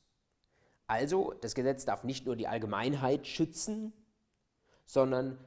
[0.87, 3.93] Also, das Gesetz darf nicht nur die Allgemeinheit schützen,
[4.85, 5.37] sondern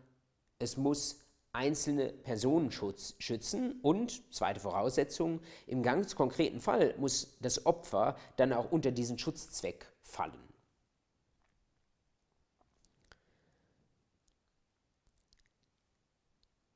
[0.59, 1.21] es muss
[1.53, 8.71] einzelne Personen schützen und, zweite Voraussetzung, im ganz konkreten Fall muss das Opfer dann auch
[8.71, 10.56] unter diesen Schutzzweck fallen.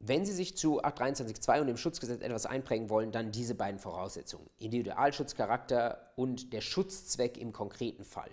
[0.03, 4.49] Wenn Sie sich zu 823.2 und dem Schutzgesetz etwas einprägen wollen, dann diese beiden Voraussetzungen.
[4.59, 8.31] Individualschutzcharakter und der Schutzzweck im konkreten Fall.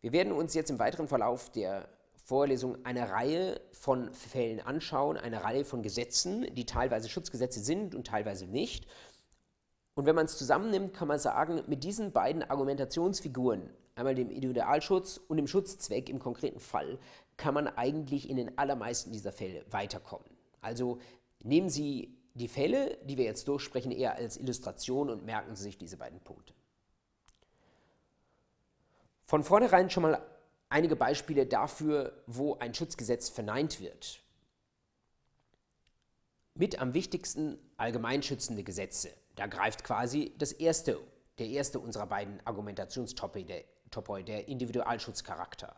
[0.00, 1.90] Wir werden uns jetzt im weiteren Verlauf der
[2.24, 8.06] Vorlesung eine Reihe von Fällen anschauen, eine Reihe von Gesetzen, die teilweise Schutzgesetze sind und
[8.06, 8.86] teilweise nicht.
[9.94, 15.20] Und wenn man es zusammennimmt, kann man sagen, mit diesen beiden Argumentationsfiguren, einmal dem Individualschutz
[15.28, 16.98] und dem Schutzzweck im konkreten Fall,
[17.36, 20.37] kann man eigentlich in den allermeisten dieser Fälle weiterkommen.
[20.60, 20.98] Also
[21.42, 25.78] nehmen Sie die Fälle, die wir jetzt durchsprechen, eher als Illustration und merken Sie sich
[25.78, 26.54] diese beiden Punkte.
[29.24, 30.22] Von vornherein schon mal
[30.68, 34.22] einige Beispiele dafür, wo ein Schutzgesetz verneint wird.
[36.54, 39.10] Mit am wichtigsten allgemeinschützende Gesetze.
[39.36, 40.98] Da greift quasi das erste,
[41.38, 43.64] der erste unserer beiden Argumentationstopoi, der,
[44.22, 45.76] der Individualschutzcharakter.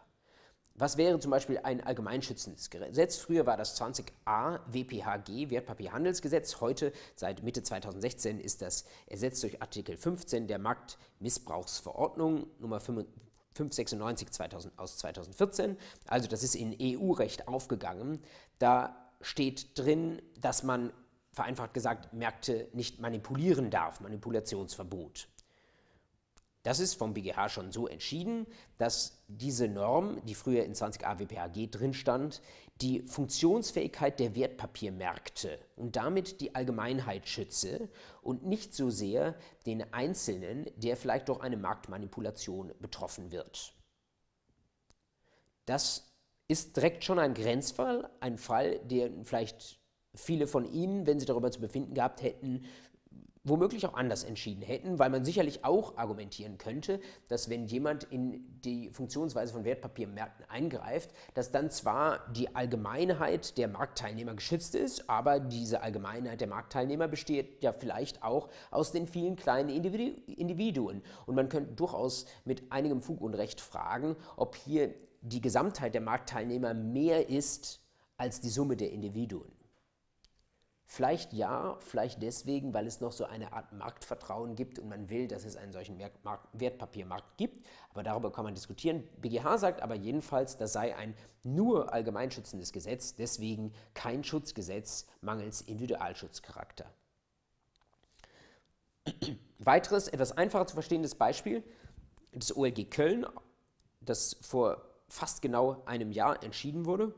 [0.80, 3.18] Was wäre zum Beispiel ein allgemeinschützendes Gesetz?
[3.18, 6.62] Früher war das 20a WPHG, Wertpapierhandelsgesetz.
[6.62, 14.78] Heute, seit Mitte 2016, ist das ersetzt durch Artikel 15 der Marktmissbrauchsverordnung Nummer 596 2000,
[14.78, 15.76] aus 2014.
[16.06, 18.22] Also das ist in EU-Recht aufgegangen.
[18.58, 20.94] Da steht drin, dass man
[21.32, 25.28] vereinfacht gesagt Märkte nicht manipulieren darf, Manipulationsverbot.
[26.62, 28.46] Das ist vom BGH schon so entschieden,
[28.76, 32.42] dass diese Norm, die früher in 20a WPHG drin stand,
[32.82, 37.88] die Funktionsfähigkeit der Wertpapiermärkte und damit die Allgemeinheit schütze
[38.22, 43.74] und nicht so sehr den Einzelnen, der vielleicht durch eine Marktmanipulation betroffen wird.
[45.64, 46.12] Das
[46.48, 49.78] ist direkt schon ein Grenzfall, ein Fall, der vielleicht
[50.14, 52.64] viele von Ihnen, wenn Sie darüber zu befinden gehabt hätten,
[53.42, 58.60] womöglich auch anders entschieden hätten, weil man sicherlich auch argumentieren könnte, dass wenn jemand in
[58.60, 65.40] die Funktionsweise von Wertpapiermärkten eingreift, dass dann zwar die Allgemeinheit der Marktteilnehmer geschützt ist, aber
[65.40, 71.02] diese Allgemeinheit der Marktteilnehmer besteht ja vielleicht auch aus den vielen kleinen Individuen.
[71.24, 76.00] Und man könnte durchaus mit einigem Fug und Recht fragen, ob hier die Gesamtheit der
[76.02, 77.80] Marktteilnehmer mehr ist
[78.18, 79.59] als die Summe der Individuen.
[80.92, 85.28] Vielleicht ja, vielleicht deswegen, weil es noch so eine Art Marktvertrauen gibt und man will,
[85.28, 86.00] dass es einen solchen
[86.52, 87.64] Wertpapiermarkt gibt.
[87.90, 89.04] Aber darüber kann man diskutieren.
[89.20, 96.92] BGH sagt aber jedenfalls, das sei ein nur allgemeinschützendes Gesetz, deswegen kein Schutzgesetz mangels Individualschutzcharakter.
[99.60, 101.62] Weiteres, etwas einfacher zu verstehendes Beispiel,
[102.32, 103.26] das OLG Köln,
[104.00, 107.14] das vor fast genau einem Jahr entschieden wurde.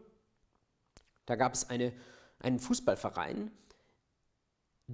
[1.25, 1.95] Da gab es eine
[2.43, 3.51] einen Fußballverein,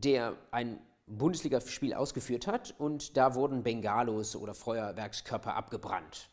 [0.04, 6.28] der ein Bundesligaspiel ausgeführt hat und da wurden Bengalos oder Feuerwerkskörper abgebrannt.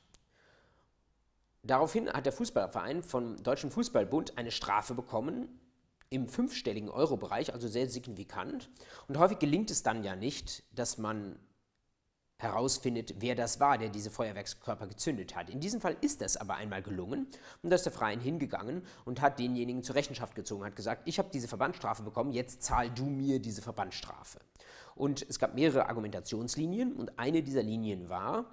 [1.63, 5.47] Daraufhin hat der Fußballverein vom Deutschen Fußballbund eine Strafe bekommen
[6.09, 8.69] im fünfstelligen Euro-Bereich, also sehr signifikant.
[9.07, 11.39] Und häufig gelingt es dann ja nicht, dass man
[12.37, 15.49] herausfindet, wer das war, der diese Feuerwerkskörper gezündet hat.
[15.49, 17.27] In diesem Fall ist das aber einmal gelungen
[17.61, 21.17] und da ist der Verein hingegangen und hat denjenigen zur Rechenschaft gezogen, hat gesagt, ich
[21.17, 24.39] habe diese Verbandsstrafe bekommen, jetzt zahl du mir diese Verbandsstrafe.
[24.95, 28.45] Und es gab mehrere Argumentationslinien und eine dieser Linien war,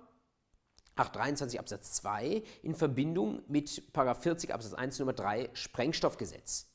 [0.94, 6.68] 823 Absatz 2 in Verbindung mit 40 Absatz 1 Nummer 3 Sprengstoffgesetz.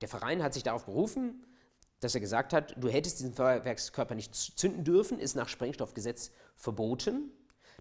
[0.00, 1.44] Der Verein hat sich darauf berufen,
[2.00, 7.30] dass er gesagt hat, du hättest diesen Feuerwerkskörper nicht zünden dürfen, ist nach Sprengstoffgesetz verboten.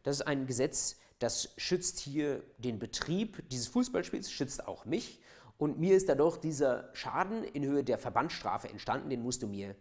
[0.04, 5.22] Das ist ein Gesetz, das schützt hier den Betrieb dieses Fußballspiels, schützt auch mich.
[5.58, 9.76] Und mir ist dadurch dieser Schaden in Höhe der Verbandsstrafe entstanden, den musst du mir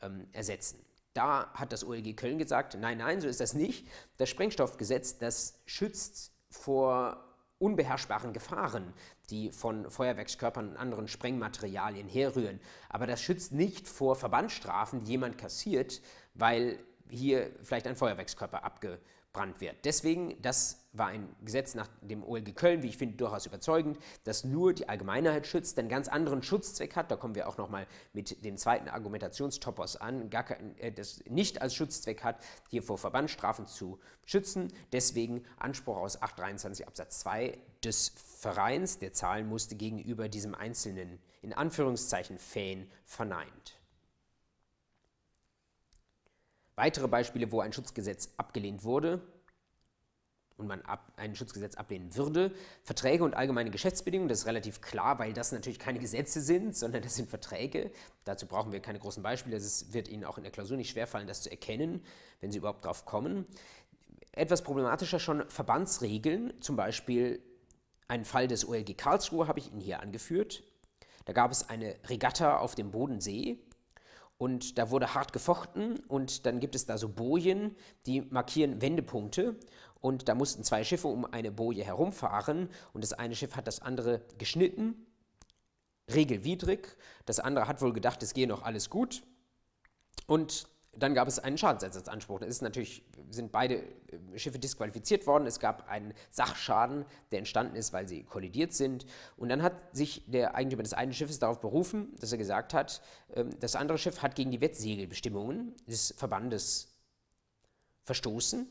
[0.00, 0.84] ähm, ersetzen.
[1.12, 3.88] Da hat das OLG Köln gesagt, nein, nein, so ist das nicht.
[4.16, 7.24] Das Sprengstoffgesetz, das schützt vor
[7.58, 8.94] unbeherrschbaren Gefahren,
[9.30, 12.60] die von Feuerwerkskörpern und anderen Sprengmaterialien herrühren.
[12.88, 16.00] Aber das schützt nicht vor Verbandsstrafen, die jemand kassiert,
[16.34, 16.78] weil
[17.10, 18.98] hier vielleicht ein Feuerwerkskörper abge
[19.60, 19.76] wird.
[19.84, 24.42] Deswegen, das war ein Gesetz nach dem OLG Köln, wie ich finde, durchaus überzeugend, das
[24.42, 27.10] nur die Allgemeinheit schützt, einen ganz anderen Schutzzweck hat.
[27.10, 31.62] Da kommen wir auch nochmal mit dem zweiten Argumentationstopos an, gar kein, äh, das nicht
[31.62, 34.72] als Schutzzweck hat, hier vor Verbandsstrafen zu schützen.
[34.92, 41.52] Deswegen Anspruch aus 823 Absatz 2 des Vereins, der zahlen musste, gegenüber diesem einzelnen, in
[41.52, 43.77] Anführungszeichen, Fan verneint.
[46.78, 49.20] Weitere Beispiele, wo ein Schutzgesetz abgelehnt wurde
[50.56, 52.52] und man ab, ein Schutzgesetz ablehnen würde.
[52.84, 57.02] Verträge und allgemeine Geschäftsbedingungen, das ist relativ klar, weil das natürlich keine Gesetze sind, sondern
[57.02, 57.90] das sind Verträge.
[58.22, 59.56] Dazu brauchen wir keine großen Beispiele.
[59.56, 62.00] Es wird Ihnen auch in der Klausur nicht schwerfallen, das zu erkennen,
[62.40, 63.44] wenn Sie überhaupt drauf kommen.
[64.30, 67.42] Etwas problematischer schon Verbandsregeln, zum Beispiel
[68.06, 70.62] einen Fall des OLG Karlsruhe habe ich Ihnen hier angeführt.
[71.24, 73.58] Da gab es eine Regatta auf dem Bodensee
[74.38, 77.74] und da wurde hart gefochten und dann gibt es da so Bojen,
[78.06, 79.56] die markieren Wendepunkte.
[80.00, 83.82] Und da mussten zwei Schiffe um eine Boje herumfahren und das eine Schiff hat das
[83.82, 85.06] andere geschnitten,
[86.08, 86.96] regelwidrig,
[87.26, 89.24] das andere hat wohl gedacht, es gehe noch alles gut.
[90.28, 90.68] Und
[91.02, 92.40] dann gab es einen Schadensersatzanspruch.
[92.40, 95.46] Da ist natürlich, sind beide äh, Schiffe disqualifiziert worden.
[95.46, 99.06] Es gab einen Sachschaden, der entstanden ist, weil sie kollidiert sind.
[99.36, 103.02] Und dann hat sich der Eigentümer des einen Schiffes darauf berufen, dass er gesagt hat,
[103.34, 106.88] ähm, das andere Schiff hat gegen die Wettsegelbestimmungen des Verbandes
[108.04, 108.66] verstoßen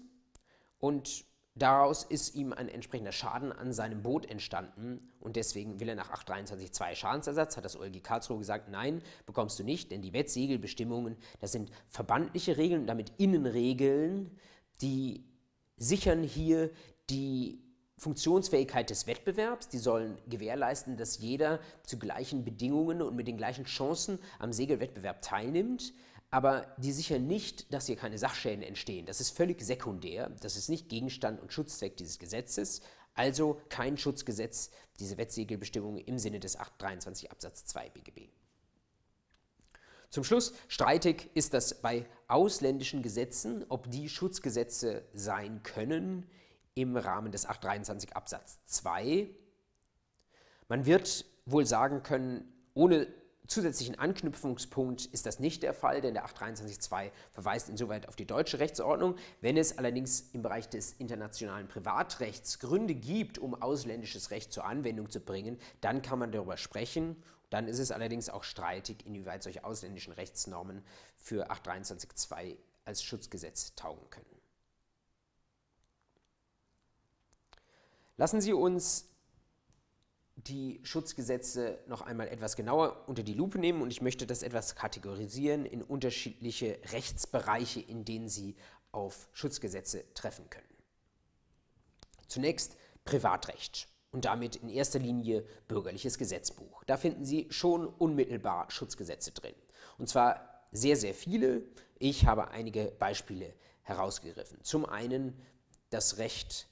[0.79, 1.25] und
[1.57, 6.11] Daraus ist ihm ein entsprechender Schaden an seinem Boot entstanden und deswegen will er nach
[6.11, 11.51] 823.2 Schadensersatz, hat das OLG Karlsruhe gesagt, nein, bekommst du nicht, denn die Wettsegelbestimmungen, das
[11.51, 14.37] sind verbandliche Regeln damit Innenregeln,
[14.81, 15.23] die
[15.77, 16.69] sichern hier
[17.09, 17.59] die
[17.97, 23.65] Funktionsfähigkeit des Wettbewerbs, die sollen gewährleisten, dass jeder zu gleichen Bedingungen und mit den gleichen
[23.65, 25.93] Chancen am Segelwettbewerb teilnimmt
[26.29, 29.05] aber die sichern nicht, dass hier keine Sachschäden entstehen.
[29.05, 32.81] Das ist völlig sekundär, das ist nicht Gegenstand und Schutzzweck dieses Gesetzes,
[33.13, 38.29] also kein Schutzgesetz, diese Wettsegelbestimmungen im Sinne des 823 Absatz 2 BGB.
[40.09, 46.29] Zum Schluss, streitig ist das bei ausländischen Gesetzen, ob die Schutzgesetze sein können
[46.75, 49.29] im Rahmen des 823 Absatz 2.
[50.69, 53.07] Man wird wohl sagen können, ohne
[53.47, 58.59] zusätzlichen Anknüpfungspunkt ist das nicht der Fall, denn der 823.2 verweist insoweit auf die deutsche
[58.59, 59.15] Rechtsordnung.
[59.41, 65.09] Wenn es allerdings im Bereich des internationalen Privatrechts Gründe gibt, um ausländisches Recht zur Anwendung
[65.09, 67.21] zu bringen, dann kann man darüber sprechen.
[67.49, 70.83] Dann ist es allerdings auch streitig, inwieweit solche ausländischen Rechtsnormen
[71.15, 74.25] für 823.2 als Schutzgesetz taugen können.
[78.17, 79.09] Lassen Sie uns
[80.47, 84.75] die Schutzgesetze noch einmal etwas genauer unter die Lupe nehmen und ich möchte das etwas
[84.75, 88.55] kategorisieren in unterschiedliche Rechtsbereiche, in denen Sie
[88.91, 90.65] auf Schutzgesetze treffen können.
[92.27, 96.83] Zunächst Privatrecht und damit in erster Linie bürgerliches Gesetzbuch.
[96.85, 99.55] Da finden Sie schon unmittelbar Schutzgesetze drin.
[99.97, 101.63] Und zwar sehr, sehr viele.
[101.99, 104.63] Ich habe einige Beispiele herausgegriffen.
[104.63, 105.39] Zum einen
[105.89, 106.67] das Recht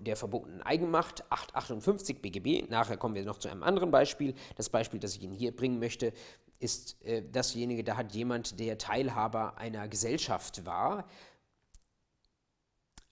[0.00, 2.68] der verbotenen Eigenmacht, 858 BGB.
[2.70, 4.34] Nachher kommen wir noch zu einem anderen Beispiel.
[4.56, 6.12] Das Beispiel, das ich Ihnen hier bringen möchte,
[6.58, 11.08] ist äh, dasjenige, da hat jemand, der Teilhaber einer Gesellschaft war,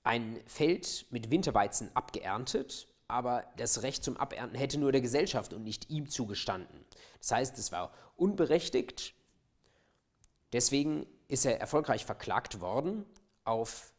[0.03, 5.63] ein Feld mit Winterweizen abgeerntet, aber das Recht zum Abernten hätte nur der Gesellschaft und
[5.63, 6.85] nicht ihm zugestanden.
[7.19, 9.15] Das heißt, es war unberechtigt.
[10.53, 13.05] Deswegen ist er erfolgreich verklagt worden
[13.45, 13.94] auf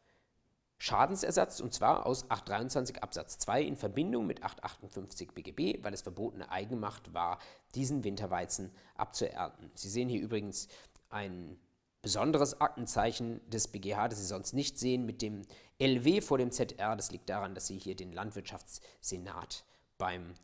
[0.78, 6.52] Schadensersatz und zwar aus 823 Absatz 2 in Verbindung mit 858 BGB, weil es verbotene
[6.52, 7.40] Eigenmacht war,
[7.76, 9.72] diesen Winterweizen abzuernten.
[9.74, 10.68] Sie sehen hier übrigens
[11.10, 11.58] ein
[12.02, 15.42] besonderes Aktenzeichen des BGH, das Sie sonst nicht sehen, mit dem
[15.80, 16.96] LW vor dem ZR.
[16.96, 19.66] Das liegt daran, dass Sie hier den Landwirtschaftssenat
[19.98, 20.36] beim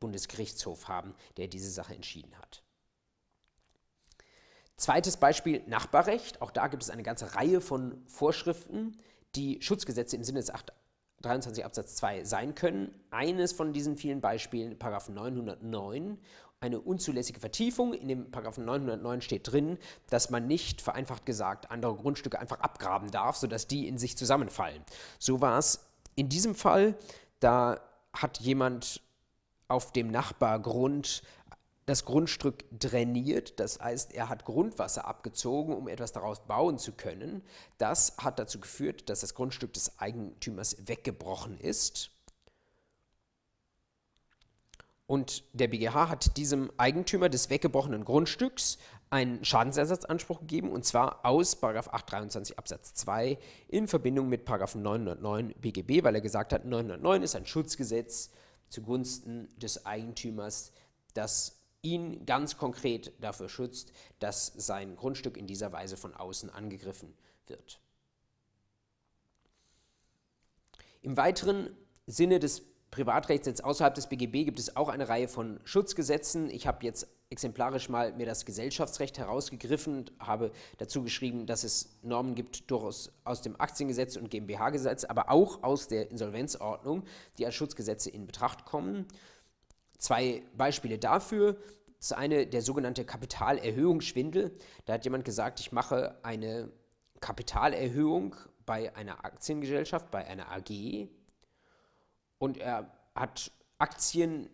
[0.00, 2.62] Bundesgerichtshof haben, der diese Sache entschieden hat.
[4.76, 6.42] Zweites Beispiel Nachbarrecht.
[6.42, 8.96] Auch da gibt es eine ganze Reihe von Vorschriften,
[9.34, 10.52] die Schutzgesetze im Sinne des
[11.22, 12.94] 23 Absatz 2 sein können.
[13.10, 16.18] Eines von diesen vielen Beispielen, Paragraph 909,
[16.60, 17.92] eine unzulässige Vertiefung.
[17.92, 19.78] In dem Paragraph 909 steht drin,
[20.10, 24.82] dass man nicht, vereinfacht gesagt, andere Grundstücke einfach abgraben darf, sodass die in sich zusammenfallen.
[25.18, 26.96] So war es in diesem Fall.
[27.40, 27.80] Da
[28.12, 29.00] hat jemand
[29.68, 31.22] auf dem Nachbargrund
[31.86, 37.42] das Grundstück drainiert, das heißt, er hat Grundwasser abgezogen, um etwas daraus bauen zu können.
[37.78, 42.10] Das hat dazu geführt, dass das Grundstück des Eigentümers weggebrochen ist.
[45.06, 48.78] Und der BGH hat diesem Eigentümer des weggebrochenen Grundstücks
[49.10, 53.38] einen Schadensersatzanspruch gegeben, und zwar aus 823 Absatz 2
[53.68, 58.30] in Verbindung mit 909 BGB, weil er gesagt hat, 909 ist ein Schutzgesetz
[58.70, 60.72] zugunsten des Eigentümers,
[61.12, 67.12] das ihn ganz konkret dafür schützt, dass sein Grundstück in dieser Weise von außen angegriffen
[67.46, 67.80] wird.
[71.02, 71.76] Im weiteren
[72.06, 72.62] Sinne des
[72.92, 76.50] Privatrechts jetzt außerhalb des BGB gibt es auch eine Reihe von Schutzgesetzen.
[76.50, 81.98] Ich habe jetzt exemplarisch mal mir das Gesellschaftsrecht herausgegriffen und habe dazu geschrieben, dass es
[82.02, 87.04] Normen gibt durchaus aus dem Aktiengesetz und GmbH-Gesetz, aber auch aus der Insolvenzordnung,
[87.38, 89.06] die als Schutzgesetze in Betracht kommen.
[90.02, 91.56] Zwei Beispiele dafür.
[92.00, 94.50] Das eine der sogenannte Kapitalerhöhungsschwindel.
[94.84, 96.72] Da hat jemand gesagt, ich mache eine
[97.20, 98.34] Kapitalerhöhung
[98.66, 101.08] bei einer Aktiengesellschaft, bei einer AG
[102.38, 104.50] Und er hat Aktien,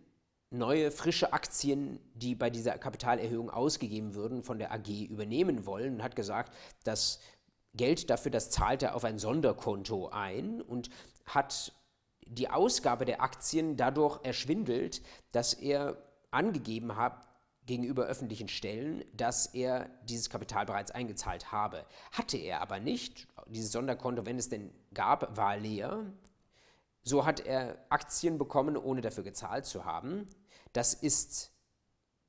[0.50, 6.02] neue, frische Aktien, die bei dieser Kapitalerhöhung ausgegeben würden, von der AG übernehmen wollen und
[6.02, 7.20] hat gesagt, das
[7.72, 10.90] Geld dafür, das zahlt er auf ein Sonderkonto ein und
[11.24, 11.72] hat
[12.28, 15.02] die Ausgabe der Aktien dadurch erschwindelt,
[15.32, 15.96] dass er
[16.30, 17.26] angegeben hat
[17.66, 21.84] gegenüber öffentlichen Stellen, dass er dieses Kapital bereits eingezahlt habe.
[22.12, 23.28] Hatte er aber nicht.
[23.46, 26.06] Dieses Sonderkonto, wenn es denn gab, war leer.
[27.02, 30.26] So hat er Aktien bekommen, ohne dafür gezahlt zu haben.
[30.72, 31.52] Das ist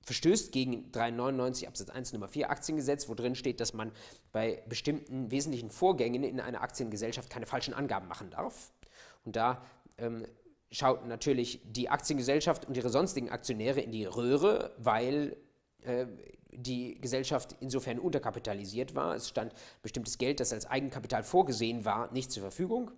[0.03, 3.91] verstößt gegen 399 Absatz 1 Nummer 4 Aktiengesetz, wo drin steht, dass man
[4.31, 8.73] bei bestimmten wesentlichen Vorgängen in einer Aktiengesellschaft keine falschen Angaben machen darf.
[9.23, 9.61] Und da
[10.01, 10.25] ähm,
[10.71, 15.35] schaut natürlich die Aktiengesellschaft und ihre sonstigen Aktionäre in die Röhre, weil
[15.81, 16.05] äh,
[16.51, 19.15] die Gesellschaft insofern unterkapitalisiert war.
[19.15, 22.91] Es stand bestimmtes Geld, das als Eigenkapital vorgesehen war, nicht zur Verfügung.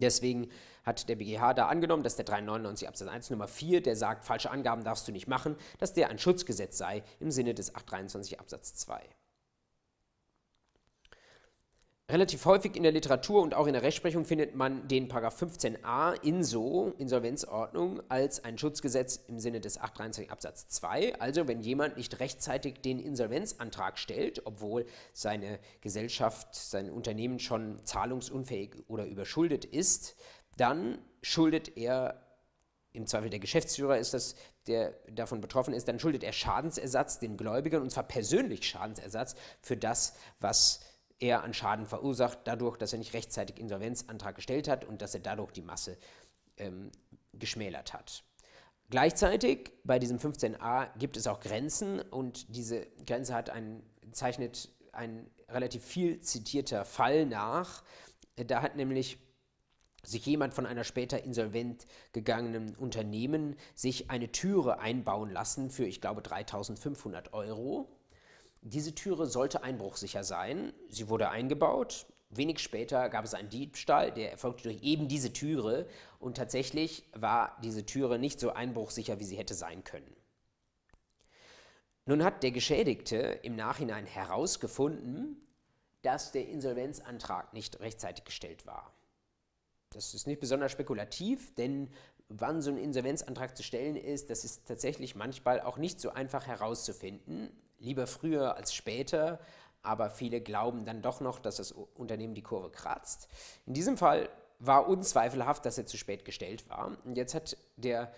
[0.00, 0.48] Deswegen
[0.84, 4.50] hat der BGH da angenommen, dass der 399 Absatz 1 Nummer 4, der sagt, falsche
[4.50, 8.74] Angaben darfst du nicht machen, dass der ein Schutzgesetz sei im Sinne des 823 Absatz
[8.74, 9.00] 2.
[12.12, 16.92] Relativ häufig in der Literatur und auch in der Rechtsprechung findet man den 15a INSO,
[16.98, 21.18] Insolvenzordnung, als ein Schutzgesetz im Sinne des 823 Absatz 2.
[21.20, 24.84] Also wenn jemand nicht rechtzeitig den Insolvenzantrag stellt, obwohl
[25.14, 30.14] seine Gesellschaft, sein Unternehmen schon zahlungsunfähig oder überschuldet ist,
[30.58, 32.26] dann schuldet er,
[32.92, 34.34] im Zweifel der Geschäftsführer ist das,
[34.66, 39.78] der davon betroffen ist, dann schuldet er Schadensersatz den Gläubigern und zwar persönlich Schadensersatz für
[39.78, 40.80] das, was
[41.22, 45.20] er an Schaden verursacht, dadurch, dass er nicht rechtzeitig Insolvenzantrag gestellt hat und dass er
[45.20, 45.96] dadurch die Masse
[46.56, 46.90] ähm,
[47.32, 48.24] geschmälert hat.
[48.90, 55.30] Gleichzeitig bei diesem 15a gibt es auch Grenzen und diese Grenze hat ein, zeichnet ein
[55.48, 57.84] relativ viel zitierter Fall nach.
[58.36, 59.18] Da hat nämlich
[60.04, 66.00] sich jemand von einer später insolvent gegangenen Unternehmen sich eine Türe einbauen lassen für, ich
[66.00, 67.88] glaube, 3500 Euro
[68.62, 70.72] diese Türe sollte einbruchsicher sein.
[70.88, 72.06] Sie wurde eingebaut.
[72.30, 75.86] Wenig später gab es einen Diebstahl, der erfolgte durch eben diese Türe.
[76.20, 80.16] Und tatsächlich war diese Türe nicht so einbruchsicher, wie sie hätte sein können.
[82.06, 85.36] Nun hat der Geschädigte im Nachhinein herausgefunden,
[86.02, 88.92] dass der Insolvenzantrag nicht rechtzeitig gestellt war.
[89.90, 91.90] Das ist nicht besonders spekulativ, denn
[92.28, 96.46] wann so ein Insolvenzantrag zu stellen ist, das ist tatsächlich manchmal auch nicht so einfach
[96.46, 97.50] herauszufinden
[97.82, 99.38] lieber früher als später,
[99.82, 103.28] aber viele glauben dann doch noch, dass das Unternehmen die Kurve kratzt.
[103.66, 104.28] In diesem Fall
[104.58, 106.96] war unzweifelhaft, dass er zu spät gestellt war.
[107.04, 108.12] Und jetzt hat der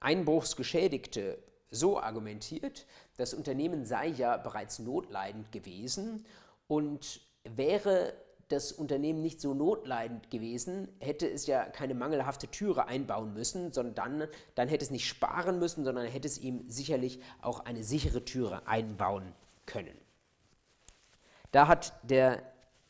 [0.00, 1.38] Einbruchsgeschädigte
[1.70, 2.86] so argumentiert,
[3.16, 6.26] das Unternehmen sei ja bereits notleidend gewesen
[6.68, 8.12] und wäre
[8.52, 13.94] das Unternehmen nicht so notleidend gewesen, hätte es ja keine mangelhafte Türe einbauen müssen, sondern
[13.94, 18.24] dann, dann hätte es nicht sparen müssen, sondern hätte es ihm sicherlich auch eine sichere
[18.24, 19.32] Türe einbauen
[19.66, 19.96] können.
[21.50, 22.42] Da hat der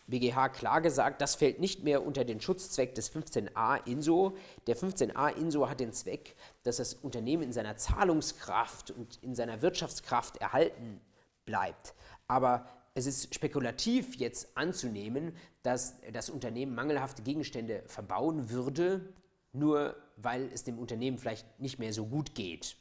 [0.06, 4.36] BGH klar gesagt, das fällt nicht mehr unter den Schutzzweck des 15a INSO.
[4.66, 9.62] Der 15a INSO hat den Zweck, dass das Unternehmen in seiner Zahlungskraft und in seiner
[9.62, 11.00] Wirtschaftskraft erhalten
[11.44, 11.94] bleibt.
[12.28, 19.12] Aber es ist spekulativ jetzt anzunehmen, dass das Unternehmen mangelhafte Gegenstände verbauen würde,
[19.52, 22.76] nur weil es dem Unternehmen vielleicht nicht mehr so gut geht.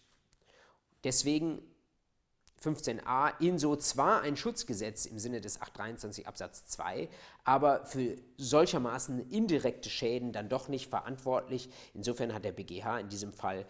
[1.04, 1.62] Deswegen
[2.62, 7.10] 15a INSO zwar ein Schutzgesetz im Sinne des 823 Absatz 2,
[7.44, 11.70] aber für solchermaßen indirekte Schäden dann doch nicht verantwortlich.
[11.94, 13.66] Insofern hat der BGH in diesem Fall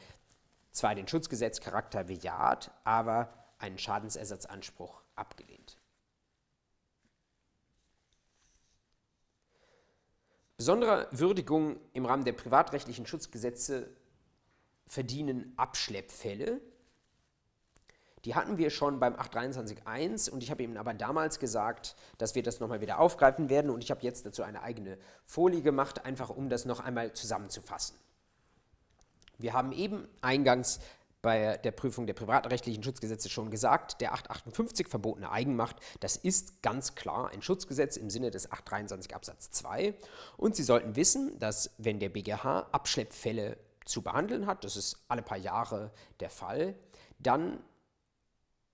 [0.72, 5.81] zwar den Schutzgesetzcharakter bejaht, aber einen Schadensersatzanspruch abgelehnt.
[10.62, 13.90] Besondere Würdigung im Rahmen der privatrechtlichen Schutzgesetze
[14.86, 16.62] verdienen Abschleppfälle.
[18.26, 22.44] Die hatten wir schon beim 823.1 und ich habe Ihnen aber damals gesagt, dass wir
[22.44, 26.30] das nochmal wieder aufgreifen werden und ich habe jetzt dazu eine eigene Folie gemacht, einfach
[26.30, 27.98] um das noch einmal zusammenzufassen.
[29.40, 30.80] Wir haben eben eingangs
[31.22, 36.96] bei der Prüfung der privatrechtlichen Schutzgesetze schon gesagt, der 858 verbotene Eigenmacht, das ist ganz
[36.96, 39.94] klar ein Schutzgesetz im Sinne des 823 Absatz 2.
[40.38, 45.22] Und Sie sollten wissen, dass wenn der BGH Abschleppfälle zu behandeln hat, das ist alle
[45.22, 46.76] paar Jahre der Fall,
[47.20, 47.64] dann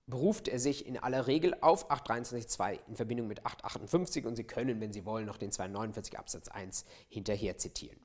[0.06, 4.80] beruft er sich in aller Regel auf 823.2 in Verbindung mit 858 und Sie können,
[4.80, 7.98] wenn Sie wollen, noch den 249 Absatz 1 hinterher zitieren.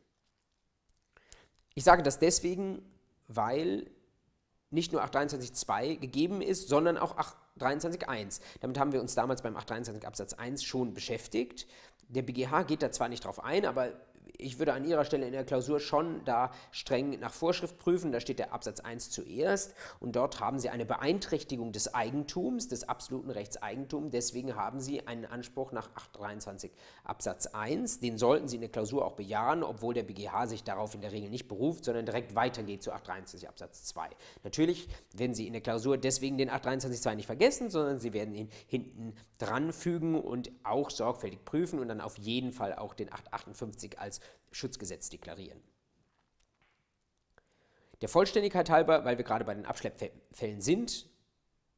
[1.75, 2.83] Ich sage das deswegen,
[3.27, 3.89] weil
[4.73, 7.15] nicht nur 823.2 gegeben ist, sondern auch
[7.59, 8.41] 823.1.
[8.61, 11.67] Damit haben wir uns damals beim 823 Absatz 1 schon beschäftigt.
[12.09, 13.93] Der BGH geht da zwar nicht drauf ein, aber
[14.37, 18.11] ich würde an Ihrer Stelle in der Klausur schon da streng nach Vorschrift prüfen.
[18.11, 22.87] Da steht der Absatz 1 zuerst und dort haben Sie eine Beeinträchtigung des Eigentums, des
[22.87, 24.11] absoluten Rechtseigentum.
[24.11, 26.71] Deswegen haben Sie einen Anspruch nach 823
[27.03, 27.99] Absatz 1.
[27.99, 31.11] Den sollten Sie in der Klausur auch bejahen, obwohl der BGH sich darauf in der
[31.11, 34.09] Regel nicht beruft, sondern direkt weitergeht zu 823 Absatz 2.
[34.43, 38.33] Natürlich werden Sie in der Klausur deswegen den 823 2 nicht vergessen, sondern Sie werden
[38.33, 43.11] ihn hinten dran fügen und auch sorgfältig prüfen und dann auf jeden Fall auch den
[43.11, 44.12] 858 als
[44.51, 45.61] Schutzgesetz deklarieren.
[48.01, 51.09] Der Vollständigkeit halber, weil wir gerade bei den Abschleppfällen sind,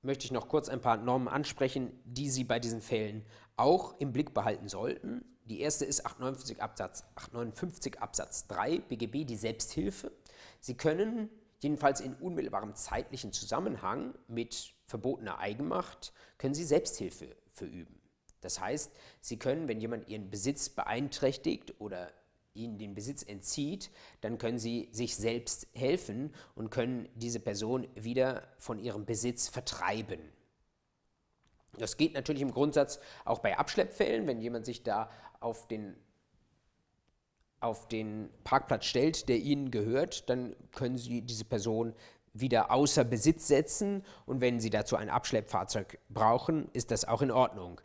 [0.01, 3.25] möchte ich noch kurz ein paar Normen ansprechen, die Sie bei diesen Fällen
[3.57, 5.23] auch im Blick behalten sollten.
[5.45, 10.11] Die erste ist 859 Absatz, 859 Absatz 3 BGB, die Selbsthilfe.
[10.59, 11.29] Sie können
[11.59, 18.01] jedenfalls in unmittelbarem zeitlichen Zusammenhang mit verbotener Eigenmacht, können Sie Selbsthilfe verüben.
[18.41, 22.11] Das heißt, Sie können, wenn jemand Ihren Besitz beeinträchtigt oder
[22.55, 23.91] Ihnen den Besitz entzieht,
[24.21, 30.19] dann können Sie sich selbst helfen und können diese Person wieder von ihrem Besitz vertreiben.
[31.77, 35.95] Das geht natürlich im Grundsatz auch bei Abschleppfällen, wenn jemand sich da auf den,
[37.59, 41.93] auf den Parkplatz stellt, der Ihnen gehört, dann können Sie diese Person
[42.33, 47.31] wieder außer Besitz setzen und wenn Sie dazu ein Abschleppfahrzeug brauchen, ist das auch in
[47.31, 47.79] Ordnung.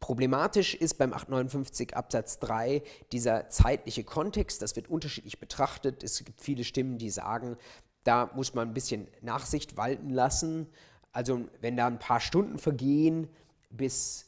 [0.00, 2.82] Problematisch ist beim 859 Absatz 3
[3.12, 4.62] dieser zeitliche Kontext.
[4.62, 6.02] Das wird unterschiedlich betrachtet.
[6.02, 7.56] Es gibt viele Stimmen, die sagen,
[8.04, 10.68] da muss man ein bisschen Nachsicht walten lassen.
[11.12, 13.28] Also wenn da ein paar Stunden vergehen,
[13.70, 14.26] bis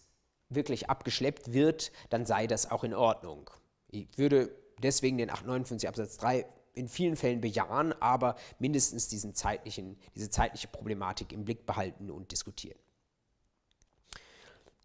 [0.48, 3.48] wirklich abgeschleppt wird, dann sei das auch in Ordnung.
[3.88, 4.50] Ich würde
[4.82, 10.68] deswegen den 859 Absatz 3 in vielen Fällen bejahen, aber mindestens diesen zeitlichen, diese zeitliche
[10.68, 12.78] Problematik im Blick behalten und diskutieren.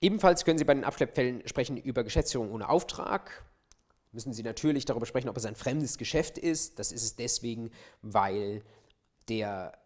[0.02, 3.44] Ebenfalls können Sie bei den Abschleppfällen sprechen über Geschäftsführung ohne Auftrag.
[4.12, 6.80] Müssen Sie natürlich darüber sprechen, ob es ein fremdes Geschäft ist.
[6.80, 7.72] Das ist es deswegen,
[8.02, 8.64] weil
[9.30, 9.78] der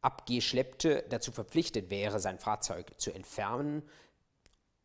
[0.00, 3.82] Abgeschleppte dazu verpflichtet wäre, sein Fahrzeug zu entfernen.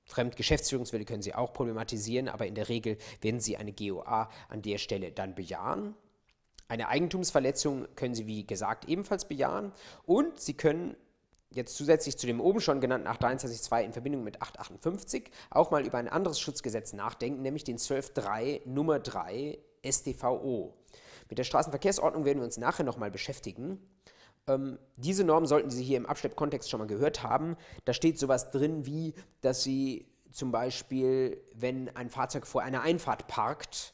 [0.06, 4.78] Fremdgeschäftsführungswille können Sie auch problematisieren, aber in der Regel werden Sie eine GOA an der
[4.78, 5.96] Stelle dann bejahen.
[6.70, 9.74] Eine Eigentumsverletzung können Sie, wie gesagt, ebenfalls bejahen
[10.06, 10.96] und Sie können
[11.52, 15.98] jetzt zusätzlich zu dem oben schon genannten 823.2 in Verbindung mit 858 auch mal über
[15.98, 20.74] ein anderes Schutzgesetz nachdenken, nämlich den 12.3 Nummer 3 StVO.
[21.30, 23.80] Mit der Straßenverkehrsordnung werden wir uns nachher nochmal beschäftigen.
[24.48, 27.58] Ähm, diese Norm sollten Sie hier im Abschleppkontext schon mal gehört haben.
[27.86, 33.28] Da steht sowas drin wie, dass Sie zum Beispiel, wenn ein Fahrzeug vor einer Einfahrt
[33.28, 33.94] parkt,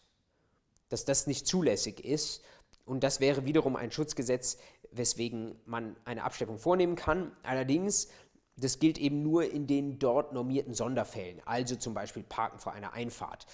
[0.90, 2.44] dass das nicht zulässig ist.
[2.86, 4.58] Und das wäre wiederum ein Schutzgesetz,
[4.96, 7.32] weswegen man eine Abschleppung vornehmen kann.
[7.44, 8.10] Allerdings,
[8.58, 12.94] das gilt eben nur in den dort normierten Sonderfällen, also zum Beispiel Parken vor einer
[12.94, 13.46] Einfahrt.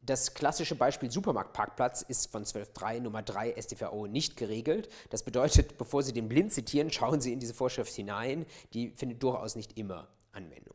[0.00, 4.88] Das klassische Beispiel Supermarktparkplatz ist von 12.3 Nummer 3 StVO nicht geregelt.
[5.10, 8.46] Das bedeutet, bevor Sie den blind zitieren, schauen Sie in diese Vorschrift hinein.
[8.72, 10.74] Die findet durchaus nicht immer Anwendung.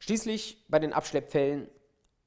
[0.00, 1.68] Schließlich bei den Abschleppfällen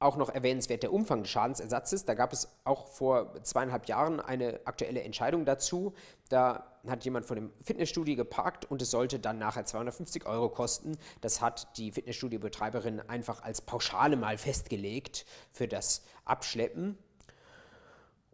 [0.02, 2.04] auch noch erwähnenswert der Umfang des Schadensersatzes.
[2.04, 5.94] Da gab es auch vor zweieinhalb Jahren eine aktuelle Entscheidung dazu.
[6.28, 10.96] Da hat jemand von dem Fitnessstudio geparkt und es sollte dann nachher 250 Euro kosten.
[11.20, 16.98] Das hat die Fitnessstudio-Betreiberin einfach als Pauschale mal festgelegt für das Abschleppen.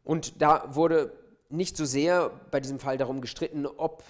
[0.04, 1.12] Und da wurde
[1.50, 4.02] nicht so sehr bei diesem Fall darum gestritten, ob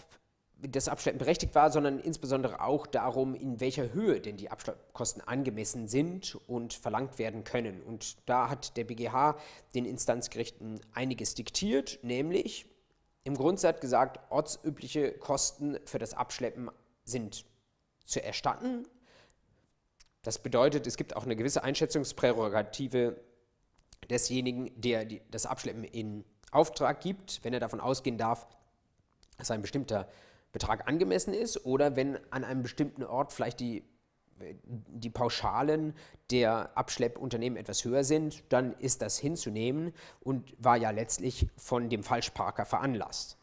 [0.61, 5.86] das Abschleppen berechtigt war, sondern insbesondere auch darum, in welcher Höhe denn die Abschleppkosten angemessen
[5.86, 7.80] sind und verlangt werden können.
[7.82, 9.38] Und da hat der BGH
[9.74, 12.66] den Instanzgerichten einiges diktiert, nämlich
[13.22, 16.70] im Grundsatz gesagt, ortsübliche Kosten für das Abschleppen
[17.04, 17.44] sind
[18.04, 18.86] zu erstatten.
[20.22, 23.20] Das bedeutet, es gibt auch eine gewisse Einschätzungsprärogative
[24.11, 28.48] desjenigen, der das Abschleppen in Auftrag gibt, wenn er davon ausgehen darf,
[29.36, 30.09] dass ein bestimmter
[30.53, 33.84] Betrag angemessen ist oder wenn an einem bestimmten Ort vielleicht die,
[34.66, 35.94] die Pauschalen
[36.30, 42.03] der Abschleppunternehmen etwas höher sind, dann ist das hinzunehmen und war ja letztlich von dem
[42.03, 43.36] Falschparker veranlasst.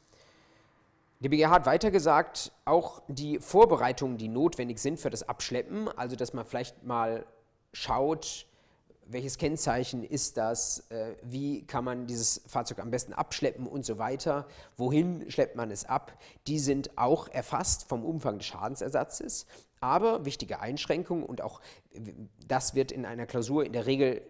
[1.20, 6.16] Der BGH hat weiter gesagt, auch die Vorbereitungen, die notwendig sind für das Abschleppen, also
[6.16, 7.26] dass man vielleicht mal
[7.72, 8.48] schaut,
[9.08, 13.98] welches Kennzeichen ist das, äh, wie kann man dieses Fahrzeug am besten abschleppen und so
[13.98, 14.48] weiter,
[14.78, 19.46] wohin schleppt man es ab, die sind auch erfasst vom Umfang des Schadensersatzes.
[19.80, 21.62] Aber wichtige Einschränkungen und auch
[22.48, 24.22] das wird in einer Klausur in der Regel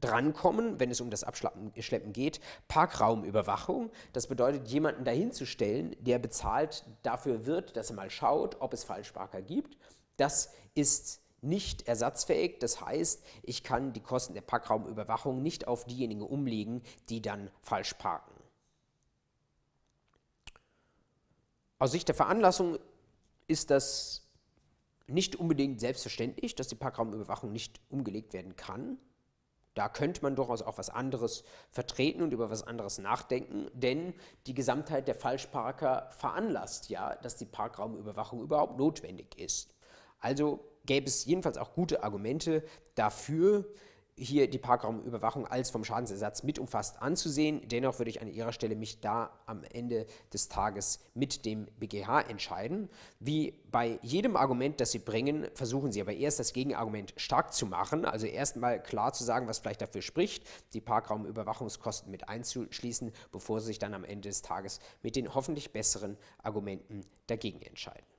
[0.00, 2.40] drankommen, wenn es um das Abschleppen geht.
[2.68, 8.84] Parkraumüberwachung, das bedeutet, jemanden dahinzustellen, der bezahlt dafür wird, dass er mal schaut, ob es
[8.84, 9.76] Falschparker gibt.
[10.16, 12.58] Das ist nicht ersatzfähig.
[12.58, 17.94] Das heißt, ich kann die Kosten der Parkraumüberwachung nicht auf diejenigen umlegen, die dann falsch
[17.94, 18.34] parken.
[21.78, 22.78] Aus Sicht der Veranlassung
[23.46, 24.28] ist das
[25.06, 28.98] nicht unbedingt selbstverständlich, dass die Parkraumüberwachung nicht umgelegt werden kann.
[29.74, 34.12] Da könnte man durchaus auch was anderes vertreten und über was anderes nachdenken, denn
[34.46, 39.72] die Gesamtheit der Falschparker veranlasst ja, dass die Parkraumüberwachung überhaupt notwendig ist.
[40.18, 42.64] Also gäbe es jedenfalls auch gute Argumente
[42.96, 43.64] dafür,
[44.18, 47.62] hier die Parkraumüberwachung als vom Schadensersatz mit umfasst anzusehen.
[47.68, 52.22] Dennoch würde ich an Ihrer Stelle mich da am Ende des Tages mit dem BGH
[52.22, 52.88] entscheiden.
[53.20, 57.66] Wie bei jedem Argument, das Sie bringen, versuchen Sie aber erst das Gegenargument stark zu
[57.66, 63.60] machen, also erstmal klar zu sagen, was vielleicht dafür spricht, die Parkraumüberwachungskosten mit einzuschließen, bevor
[63.60, 68.17] Sie sich dann am Ende des Tages mit den hoffentlich besseren Argumenten dagegen entscheiden.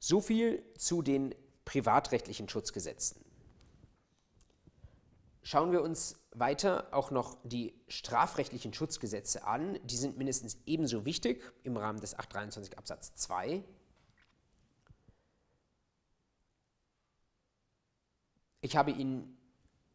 [0.00, 1.34] So viel zu den
[1.66, 3.22] privatrechtlichen Schutzgesetzen.
[5.42, 9.78] Schauen wir uns weiter auch noch die strafrechtlichen Schutzgesetze an.
[9.84, 13.62] Die sind mindestens ebenso wichtig im Rahmen des 823 Absatz 2.
[18.62, 19.36] Ich habe Ihnen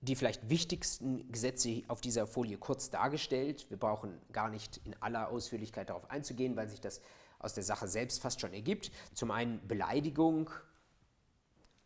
[0.01, 3.70] die vielleicht wichtigsten Gesetze auf dieser Folie kurz dargestellt.
[3.70, 7.01] Wir brauchen gar nicht in aller Ausführlichkeit darauf einzugehen, weil sich das
[7.46, 8.91] aus der Sache selbst fast schon ergibt.
[9.14, 10.50] Zum einen Beleidigung.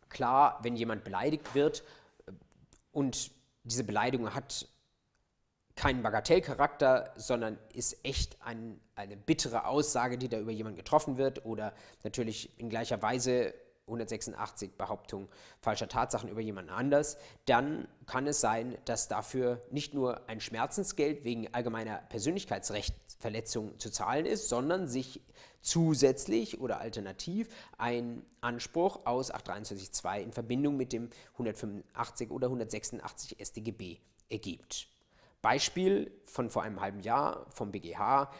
[0.08, 1.84] Klar, wenn jemand beleidigt wird
[2.26, 2.32] äh,
[2.90, 3.30] und
[3.62, 4.66] diese Beleidigung hat
[5.76, 11.44] keinen Bagatellcharakter, sondern ist echt ein, eine bittere Aussage, die da über jemanden getroffen wird
[11.44, 13.54] oder natürlich in gleicher Weise
[13.90, 15.28] 186 Behauptung
[15.60, 21.24] falscher Tatsachen über jemanden anders, dann kann es sein, dass dafür nicht nur ein Schmerzensgeld
[21.24, 25.20] wegen allgemeiner Persönlichkeitsrechtsverletzung zu zahlen ist, sondern sich
[25.60, 33.98] zusätzlich oder alternativ ein Anspruch aus 823.2 in Verbindung mit dem 185 oder 186 StGB
[34.28, 34.88] ergibt.
[35.42, 38.30] Beispiel von vor einem halben Jahr vom BGH.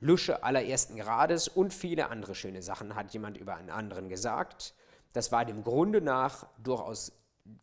[0.00, 4.74] Lusche allerersten Grades und viele andere schöne Sachen hat jemand über einen anderen gesagt.
[5.12, 7.12] Das war dem Grunde nach durchaus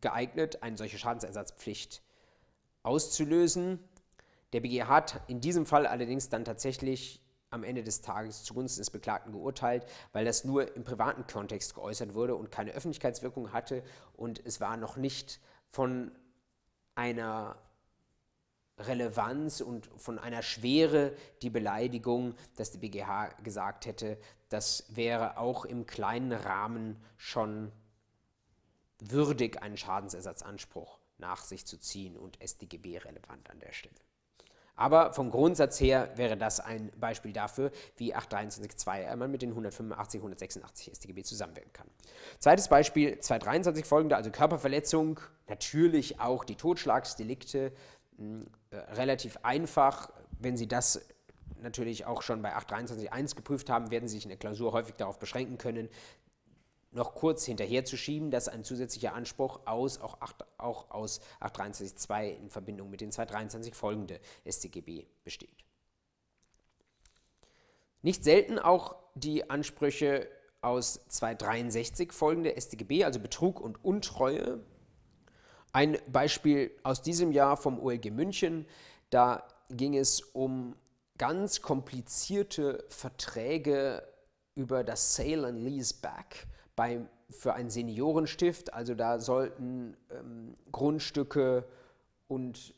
[0.01, 2.01] geeignet, eine solche Schadensersatzpflicht
[2.83, 3.79] auszulösen.
[4.53, 8.89] Der BGH hat in diesem Fall allerdings dann tatsächlich am Ende des Tages zugunsten des
[8.89, 13.83] Beklagten geurteilt, weil das nur im privaten Kontext geäußert wurde und keine Öffentlichkeitswirkung hatte
[14.15, 15.39] und es war noch nicht
[15.71, 16.11] von
[16.95, 17.57] einer
[18.78, 24.17] Relevanz und von einer Schwere die Beleidigung, dass die BGH gesagt hätte,
[24.49, 27.71] das wäre auch im kleinen Rahmen schon
[28.99, 33.95] würdig, einen Schadensersatzanspruch nach sich zu ziehen und StGB relevant an der Stelle.
[34.78, 40.19] Aber vom Grundsatz her wäre das ein Beispiel dafür, wie 823.2 man mit den 185,
[40.19, 41.88] 186 StGB zusammenwirken kann.
[42.39, 47.71] Zweites Beispiel, 223 folgende, also Körperverletzung, natürlich auch die Totschlagsdelikte,
[48.19, 48.45] äh,
[48.93, 50.11] relativ einfach.
[50.39, 51.01] Wenn Sie das
[51.61, 55.19] natürlich auch schon bei 823.1 geprüft haben, werden Sie sich in der Klausur häufig darauf
[55.19, 55.89] beschränken können,
[56.91, 62.89] noch kurz hinterherzuschieben, dass ein zusätzlicher Anspruch aus, auch, 8, auch aus 823.2 in Verbindung
[62.89, 64.19] mit den 223 folgende
[64.49, 65.65] StGB besteht.
[68.01, 70.28] Nicht selten auch die Ansprüche
[70.61, 74.63] aus 263 folgende StGB, also Betrug und Untreue.
[75.76, 78.65] Ein Beispiel aus diesem Jahr vom OLG München,
[79.09, 80.73] da ging es um
[81.17, 84.01] ganz komplizierte Verträge
[84.55, 86.47] über das Sale and Lease Back
[86.78, 88.73] bei, für ein Seniorenstift.
[88.73, 91.67] Also da sollten ähm, Grundstücke
[92.30, 92.73] und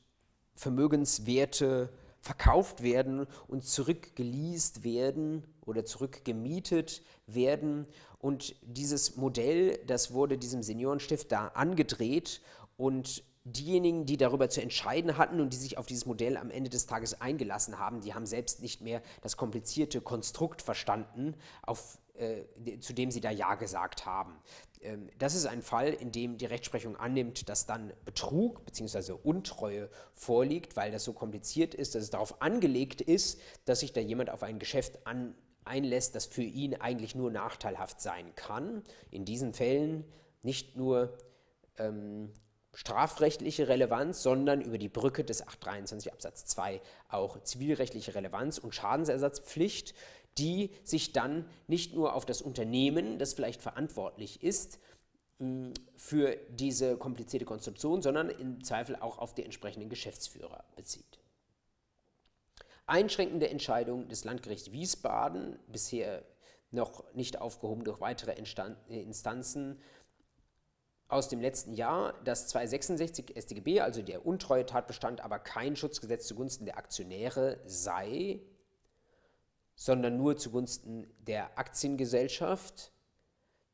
[0.56, 1.90] Vermögenswerte
[2.20, 7.88] verkauft werden und zurückgeleast werden oder zurückgemietet werden.
[8.18, 12.42] Und dieses Modell, das wurde diesem Seniorenstift da angedreht
[12.78, 16.70] und diejenigen, die darüber zu entscheiden hatten und die sich auf dieses Modell am Ende
[16.70, 22.80] des Tages eingelassen haben, die haben selbst nicht mehr das komplizierte Konstrukt verstanden, auf äh,
[22.80, 24.34] zu dem sie da Ja gesagt haben.
[24.82, 29.14] Ähm, das ist ein Fall, in dem die Rechtsprechung annimmt, dass dann Betrug bzw.
[29.24, 34.02] Untreue vorliegt, weil das so kompliziert ist, dass es darauf angelegt ist, dass sich da
[34.02, 38.84] jemand auf ein Geschäft an, einlässt, das für ihn eigentlich nur nachteilhaft sein kann.
[39.12, 40.06] In diesen Fällen
[40.42, 41.18] nicht nur
[41.78, 42.32] ähm,
[42.78, 49.96] strafrechtliche Relevanz, sondern über die Brücke des 823 Absatz 2 auch zivilrechtliche Relevanz und Schadensersatzpflicht
[50.38, 54.80] die sich dann nicht nur auf das Unternehmen, das vielleicht verantwortlich ist,
[55.40, 61.20] mm, für diese komplizierte Konstruktion, sondern im Zweifel auch auf die entsprechenden Geschäftsführer bezieht.
[62.86, 66.24] Einschränkende Entscheidung des Landgerichts Wiesbaden, bisher
[66.70, 69.80] noch nicht aufgehoben durch weitere Instanzen
[71.10, 76.78] aus dem letzten Jahr, dass 266 StGB, also der Untreue-Tatbestand, aber kein Schutzgesetz zugunsten der
[76.78, 78.42] Aktionäre sei,
[79.76, 82.92] sondern nur zugunsten der Aktiengesellschaft.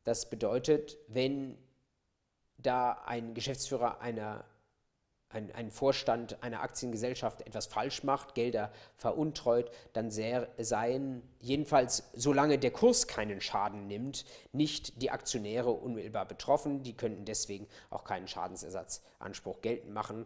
[0.03, 1.57] Das bedeutet, wenn
[2.57, 4.45] da ein Geschäftsführer einer
[5.34, 12.71] ein, ein, Vorstand einer Aktiengesellschaft etwas falsch macht, Gelder veruntreut, dann seien jedenfalls, solange der
[12.71, 16.84] Kurs keinen Schaden nimmt, nicht die Aktionäre unmittelbar betroffen.
[16.84, 20.25] Die könnten deswegen auch keinen Schadensersatzanspruch geltend machen.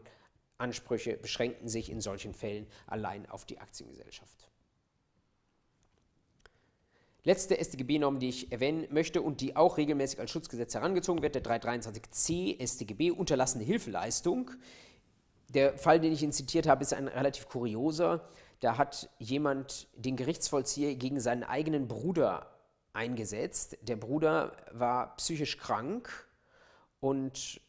[0.57, 4.49] Ansprüche beschränken sich in solchen Fällen allein auf die Aktiengesellschaft.
[7.27, 11.43] Letzte StGB-Norm, die ich erwähnen möchte und die auch regelmäßig als Schutzgesetz herangezogen wird, der
[11.43, 14.51] 323c StGB, unterlassene Hilfeleistung.
[15.49, 18.27] Der Fall, den ich Ihnen zitiert habe, ist ein relativ kurioser.
[18.59, 22.47] Da hat jemand den Gerichtsvollzieher gegen seinen eigenen Bruder
[22.93, 23.77] eingesetzt.
[23.81, 26.27] Der Bruder war psychisch krank
[26.99, 27.61] und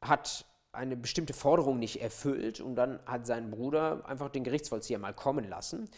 [0.00, 5.14] hat eine bestimmte Forderung nicht erfüllt und dann hat sein Bruder einfach den Gerichtsvollzieher mal
[5.14, 5.90] kommen lassen.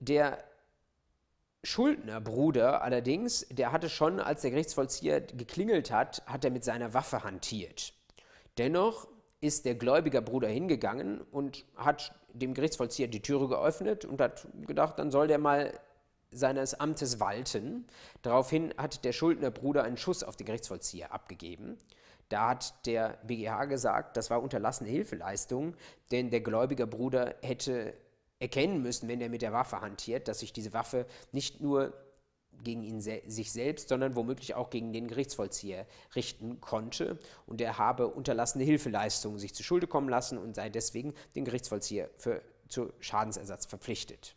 [0.00, 0.42] Der
[1.64, 7.22] Schuldnerbruder allerdings, der hatte schon, als der Gerichtsvollzieher geklingelt hat, hat er mit seiner Waffe
[7.22, 7.94] hantiert.
[8.58, 9.06] Dennoch
[9.42, 15.10] ist der Gläubigerbruder hingegangen und hat dem Gerichtsvollzieher die Türe geöffnet und hat gedacht, dann
[15.10, 15.78] soll der mal
[16.30, 17.86] seines Amtes walten.
[18.22, 21.76] Daraufhin hat der Schuldnerbruder einen Schuss auf den Gerichtsvollzieher abgegeben.
[22.28, 25.74] Da hat der BGH gesagt, das war unterlassene Hilfeleistung,
[26.12, 27.94] denn der Gläubigerbruder hätte
[28.38, 31.92] erkennen müssen, wenn er mit der Waffe hantiert, dass sich diese Waffe nicht nur
[32.62, 37.18] gegen ihn se sich selbst, sondern womöglich auch gegen den Gerichtsvollzieher richten konnte.
[37.46, 42.10] Und er habe unterlassene Hilfeleistungen sich zu Schulde kommen lassen und sei deswegen den Gerichtsvollzieher
[42.16, 44.36] für, zu Schadensersatz verpflichtet.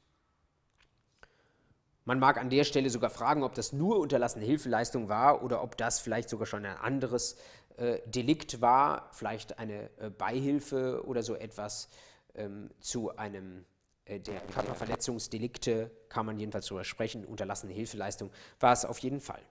[2.08, 5.76] Man mag an der Stelle sogar fragen, ob das nur unterlassene Hilfeleistung war oder ob
[5.76, 7.36] das vielleicht sogar schon ein anderes
[7.78, 11.90] äh, Delikt war, vielleicht eine äh, Beihilfe oder so etwas
[12.36, 13.66] ähm, zu einem
[14.08, 19.42] der Körperverletzungsdelikte kann man jedenfalls darüber sprechen, unterlassene Hilfeleistung war es auf jeden Fall.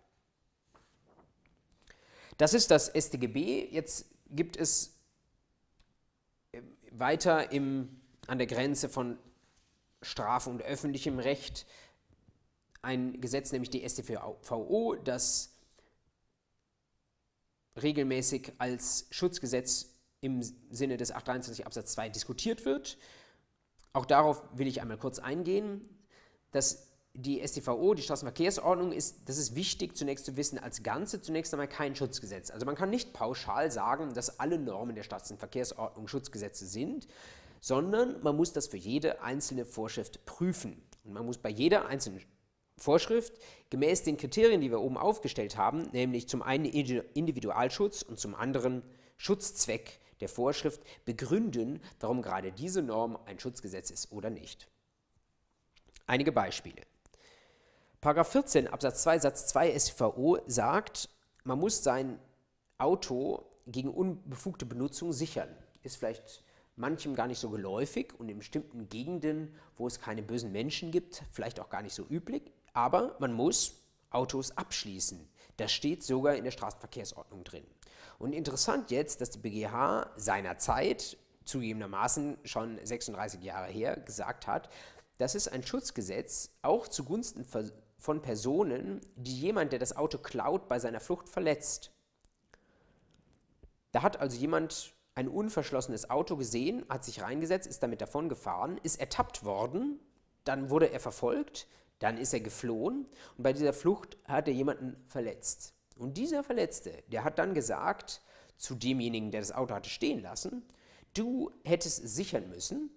[2.39, 3.69] Das ist das StGB.
[3.71, 4.97] Jetzt gibt es
[6.53, 9.19] äh, weiter im, an der Grenze von
[10.03, 11.67] Strafe und öffentlichem Recht
[12.83, 15.55] ein Gesetz, nämlich die StVO, das
[17.81, 22.99] regelmäßig als Schutzgesetz im Sinne des 823 Absatz 2 diskutiert wird.
[23.95, 25.89] Auch darauf will ich einmal kurz eingehen.
[26.51, 31.55] Dass die StVO, die Straßenverkehrsordnung, ist, das ist wichtig zunächst zu wissen, als Ganze zunächst
[31.55, 32.51] einmal kein Schutzgesetz.
[32.51, 37.07] Also man kann nicht pauschal sagen, dass alle Normen der Straßenverkehrsordnung Schutzgesetze sind,
[37.61, 40.83] sondern man muss das für jede einzelne Vorschrift prüfen.
[41.05, 42.21] Und man muss bei jeder einzelnen
[42.77, 43.33] Vorschrift
[43.71, 48.83] gemäß den Kriterien, die wir oben aufgestellt haben, nämlich zum einen Individualschutz und zum anderen
[49.17, 54.69] Schutzzweck der Vorschrift begründen, warum gerade diese Norm ein Schutzgesetz ist oder nicht.
[56.07, 56.83] Einige Beispiele.
[58.01, 61.11] Paragraph 14 Absatz 2 Satz 2 SVO sagt,
[61.45, 62.19] man muss sein
[62.79, 65.49] Auto gegen unbefugte Benutzung sichern.
[65.83, 66.43] Ist vielleicht
[66.77, 71.23] manchem gar nicht so geläufig und in bestimmten Gegenden, wo es keine bösen Menschen gibt,
[71.33, 72.51] vielleicht auch gar nicht so üblich.
[72.73, 73.75] Aber man muss
[74.09, 75.29] Autos abschließen.
[75.59, 77.67] Das steht sogar in der Straßenverkehrsordnung drin.
[78.19, 84.69] Und interessant jetzt, dass die BGH seinerzeit, zugegebenermaßen schon 36 Jahre her, gesagt hat,
[85.19, 90.79] das ist ein Schutzgesetz auch zugunsten von Personen, die jemand, der das Auto klaut, bei
[90.79, 91.93] seiner Flucht verletzt.
[93.93, 98.81] Da hat also jemand ein unverschlossenes Auto gesehen, hat sich reingesetzt, ist damit davon gefahren,
[98.83, 100.01] ist ertappt worden,
[100.43, 101.69] dann wurde er verfolgt,
[102.01, 103.07] dann ist er geflohen
[103.37, 105.74] und bei dieser Flucht hat er jemanden verletzt.
[105.97, 108.21] Und dieser Verletzte, der hat dann gesagt
[108.57, 110.63] zu demjenigen, der das Auto hatte stehen lassen,
[111.15, 112.91] du hättest sichern müssen.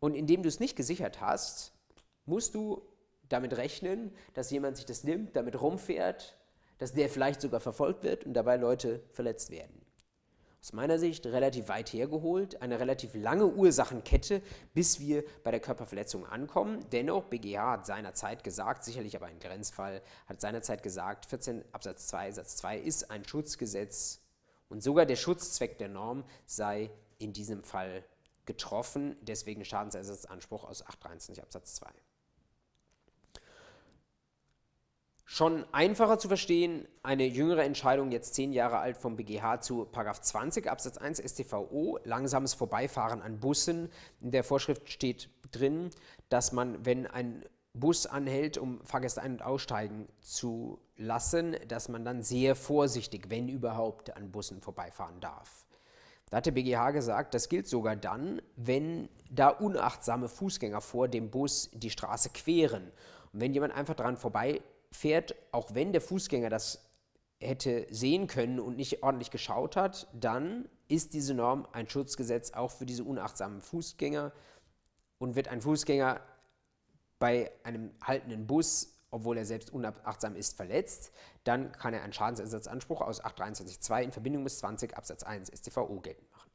[0.00, 1.72] Und indem du es nicht gesichert hast,
[2.26, 2.82] musst du
[3.28, 6.36] damit rechnen, dass jemand sich das nimmt, damit rumfährt,
[6.78, 9.81] dass der vielleicht sogar verfolgt wird und dabei Leute verletzt werden
[10.62, 14.42] aus meiner Sicht relativ weit hergeholt, eine relativ lange Ursachenkette,
[14.74, 16.86] bis wir bei der Körperverletzung ankommen.
[16.92, 22.30] Dennoch, BGH hat seinerzeit gesagt, sicherlich aber ein Grenzfall, hat seinerzeit gesagt, 14 Absatz 2
[22.30, 24.20] Satz 2 ist ein Schutzgesetz
[24.68, 28.04] und sogar der Schutzzweck der Norm sei in diesem Fall
[28.46, 31.88] getroffen, deswegen Schadensersatzanspruch aus 823 Absatz 2.
[35.34, 40.70] Schon einfacher zu verstehen, eine jüngere Entscheidung, jetzt zehn Jahre alt vom BGH zu 20
[40.70, 43.88] Absatz 1 StVO, langsames Vorbeifahren an Bussen.
[44.20, 45.88] In der Vorschrift steht drin,
[46.28, 52.04] dass man, wenn ein Bus anhält, um Fahrgäste ein- und aussteigen zu lassen, dass man
[52.04, 55.64] dann sehr vorsichtig, wenn überhaupt, an Bussen vorbeifahren darf.
[56.28, 61.30] Da hat der BGH gesagt, das gilt sogar dann, wenn da unachtsame Fußgänger vor dem
[61.30, 62.92] Bus die Straße queren.
[63.32, 64.18] Und wenn jemand einfach dran
[64.92, 66.88] vorbeifährt, auch wenn der Fußgänger das
[67.40, 72.70] hätte sehen können und nicht ordentlich geschaut hat, dann ist diese Norm ein Schutzgesetz auch
[72.70, 74.32] für diese unachtsamen Fußgänger
[75.18, 76.20] und wird ein Fußgänger
[77.18, 81.12] bei einem haltenden Bus, obwohl er selbst unachtsam ist, verletzt,
[81.44, 86.30] dann kann er einen Schadensersatzanspruch aus 823.2 in Verbindung mit 20 Absatz 1 StVO geltend
[86.32, 86.50] machen.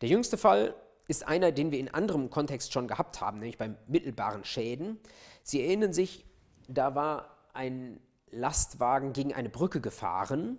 [0.00, 0.74] Der jüngste Fall
[1.06, 5.00] ist einer, den wir in anderem Kontext schon gehabt haben, nämlich beim mittelbaren Schäden.
[5.42, 6.24] Sie erinnern sich,
[6.68, 8.00] da war ein
[8.30, 10.58] Lastwagen gegen eine Brücke gefahren.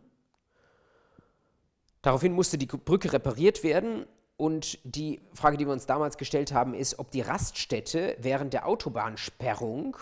[2.01, 4.05] Daraufhin musste die Brücke repariert werden
[4.37, 8.67] und die Frage, die wir uns damals gestellt haben, ist, ob die Raststätte während der
[8.67, 9.97] Autobahnsperrung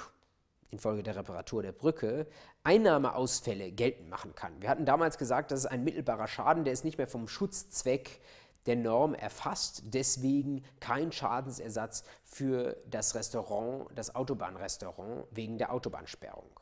[0.72, 2.28] infolge der Reparatur der Brücke
[2.64, 4.62] Einnahmeausfälle geltend machen kann.
[4.62, 8.22] Wir hatten damals gesagt, das ist ein mittelbarer Schaden, der ist nicht mehr vom Schutzzweck
[8.66, 16.60] der Norm erfasst, deswegen kein Schadensersatz für das Restaurant, das Autobahnrestaurant wegen der Autobahnsperrung.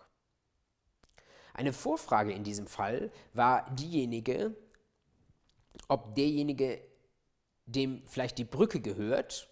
[1.54, 4.56] Eine Vorfrage in diesem Fall war diejenige,
[5.88, 6.82] ob derjenige,
[7.66, 9.50] dem vielleicht die Brücke gehört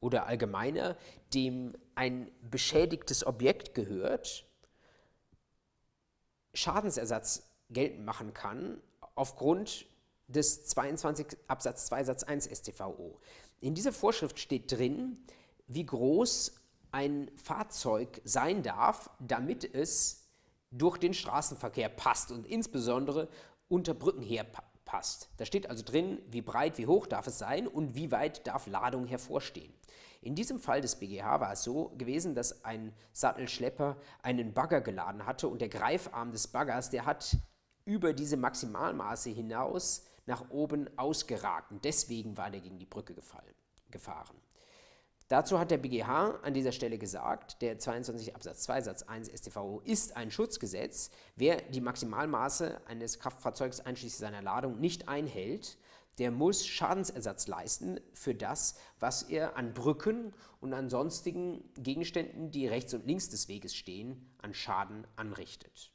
[0.00, 0.96] oder allgemeiner,
[1.32, 4.46] dem ein beschädigtes Objekt gehört,
[6.52, 8.80] Schadensersatz geltend machen kann
[9.14, 9.86] aufgrund
[10.26, 13.20] des 22 Absatz 2 Satz 1 StVO.
[13.60, 15.18] In dieser Vorschrift steht drin,
[15.66, 16.52] wie groß
[16.92, 20.28] ein Fahrzeug sein darf, damit es
[20.70, 23.28] durch den Straßenverkehr passt und insbesondere
[23.68, 24.46] unter Brücken her
[24.84, 25.28] passt.
[25.36, 28.66] Da steht also drin, wie breit, wie hoch darf es sein und wie weit darf
[28.66, 29.72] Ladung hervorstehen.
[30.20, 35.26] In diesem Fall des BGH war es so gewesen, dass ein Sattelschlepper einen Bagger geladen
[35.26, 37.36] hatte und der Greifarm des Baggers, der hat
[37.84, 43.54] über diese Maximalmaße hinaus nach oben ausgeragt und deswegen war der gegen die Brücke gefallen,
[43.90, 44.36] gefahren.
[45.28, 49.80] Dazu hat der BGH an dieser Stelle gesagt, der 22 Absatz 2 Satz 1 StVO
[49.84, 51.10] ist ein Schutzgesetz.
[51.34, 55.78] Wer die Maximalmaße eines Kraftfahrzeugs einschließlich seiner Ladung nicht einhält,
[56.18, 62.68] der muss Schadensersatz leisten für das, was er an Brücken und an sonstigen Gegenständen, die
[62.68, 65.90] rechts und links des Weges stehen, an Schaden anrichtet.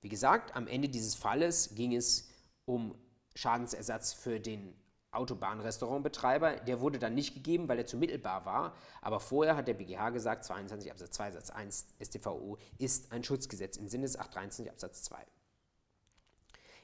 [0.00, 2.27] Wie gesagt, am Ende dieses Falles ging es
[2.68, 2.94] um
[3.34, 4.74] Schadensersatz für den
[5.10, 8.74] Autobahnrestaurantbetreiber, der wurde dann nicht gegeben, weil er zu mittelbar war.
[9.00, 13.78] Aber vorher hat der BGH gesagt, 22 Absatz 2 Satz 1 StVO ist ein Schutzgesetz
[13.78, 15.16] im Sinne des 823 Absatz 2.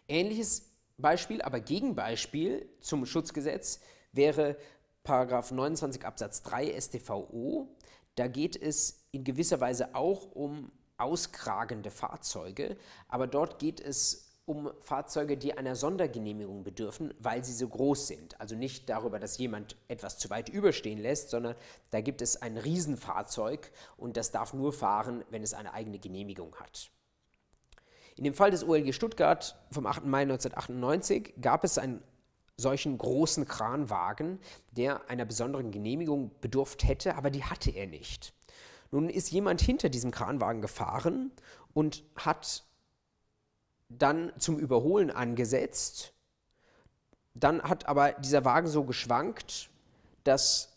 [0.09, 3.81] Ähnliches Beispiel, aber Gegenbeispiel zum Schutzgesetz
[4.13, 4.57] wäre
[5.03, 7.77] Paragraph 29 Absatz 3 StVO.
[8.15, 12.77] Da geht es in gewisser Weise auch um auskragende Fahrzeuge,
[13.09, 18.41] aber dort geht es um Fahrzeuge, die einer Sondergenehmigung bedürfen, weil sie so groß sind.
[18.41, 21.55] Also nicht darüber, dass jemand etwas zu weit überstehen lässt, sondern
[21.91, 26.55] da gibt es ein Riesenfahrzeug und das darf nur fahren, wenn es eine eigene Genehmigung
[26.57, 26.91] hat.
[28.17, 30.05] In dem Fall des OLG Stuttgart vom 8.
[30.05, 32.03] Mai 1998 gab es einen
[32.57, 34.39] solchen großen Kranwagen,
[34.73, 38.35] der einer besonderen Genehmigung bedurft hätte, aber die hatte er nicht.
[38.93, 41.33] Nun ist jemand hinter diesem Kranwagen gefahren
[41.73, 42.65] und hat
[43.89, 46.13] dann zum Überholen angesetzt.
[47.35, 49.71] Dann hat aber dieser Wagen so geschwankt,
[50.25, 50.75] dass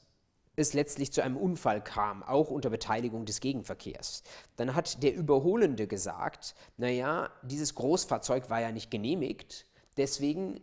[0.55, 4.23] es letztlich zu einem Unfall kam, auch unter Beteiligung des Gegenverkehrs.
[4.55, 10.59] Dann hat der Überholende gesagt, naja, dieses Großfahrzeug war ja nicht genehmigt, deswegen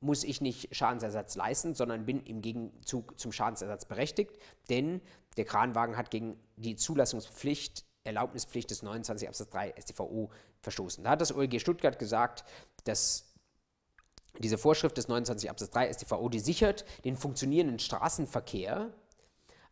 [0.00, 4.38] muss ich nicht Schadensersatz leisten, sondern bin im Gegenzug zum Schadensersatz berechtigt,
[4.70, 5.02] denn
[5.36, 10.30] der Kranwagen hat gegen die Zulassungspflicht Erlaubnispflicht des 29 Absatz 3 StVO
[10.62, 11.04] verstoßen.
[11.04, 12.44] Da hat das OLG Stuttgart gesagt,
[12.84, 13.24] dass
[14.38, 18.90] diese Vorschrift des 29 Absatz 3 StVO, die sichert den funktionierenden Straßenverkehr,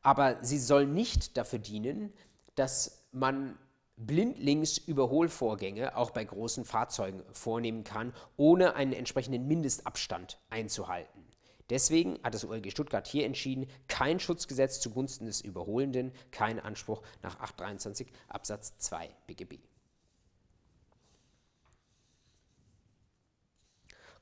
[0.02, 2.12] aber sie soll nicht dafür dienen,
[2.54, 3.58] dass man
[3.96, 11.24] blindlings Überholvorgänge auch bei großen Fahrzeugen vornehmen kann, ohne einen entsprechenden Mindestabstand einzuhalten.
[11.70, 17.40] Deswegen hat das OLG Stuttgart hier entschieden, kein Schutzgesetz zugunsten des Überholenden, kein Anspruch nach
[17.40, 19.58] 823 Absatz 2 BGB.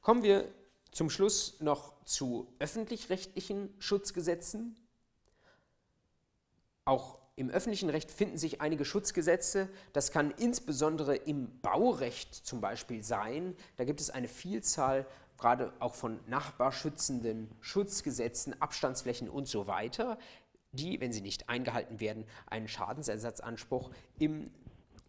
[0.04, 0.52] Kommen wir
[0.92, 4.76] zum Schluss noch zu öffentlich-rechtlichen Schutzgesetzen.
[6.84, 9.70] Auch im öffentlichen Recht finden sich einige Schutzgesetze.
[9.94, 13.56] Das kann insbesondere im Baurecht zum Beispiel sein.
[13.76, 15.06] Da gibt es eine Vielzahl
[15.38, 20.18] gerade auch von nachbarschützenden Schutzgesetzen, Abstandsflächen und so weiter.
[20.72, 24.50] die, wenn sie nicht eingehalten werden, einen Schadensersatzanspruch in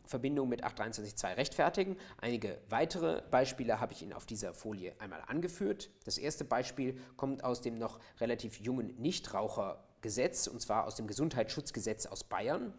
[0.05, 1.97] Verbindung mit 823.2 rechtfertigen.
[2.17, 5.89] Einige weitere Beispiele habe ich Ihnen auf dieser Folie einmal angeführt.
[6.05, 12.05] Das erste Beispiel kommt aus dem noch relativ jungen Nichtrauchergesetz, und zwar aus dem Gesundheitsschutzgesetz
[12.05, 12.73] aus Bayern.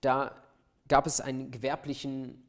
[0.00, 0.42] Da
[0.88, 2.44] gab es einen gewerblichen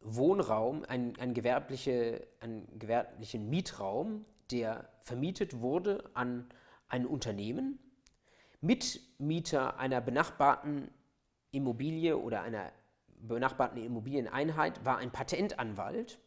[0.00, 6.46] Wohnraum, einen, einen, gewerbliche, einen gewerblichen Mietraum, der vermietet wurde an
[6.88, 7.78] ein Unternehmen.
[8.60, 10.90] Mitmieter einer benachbarten
[11.54, 12.70] Immobilie oder einer
[13.06, 16.18] benachbarten Immobilieneinheit war ein Patentanwalt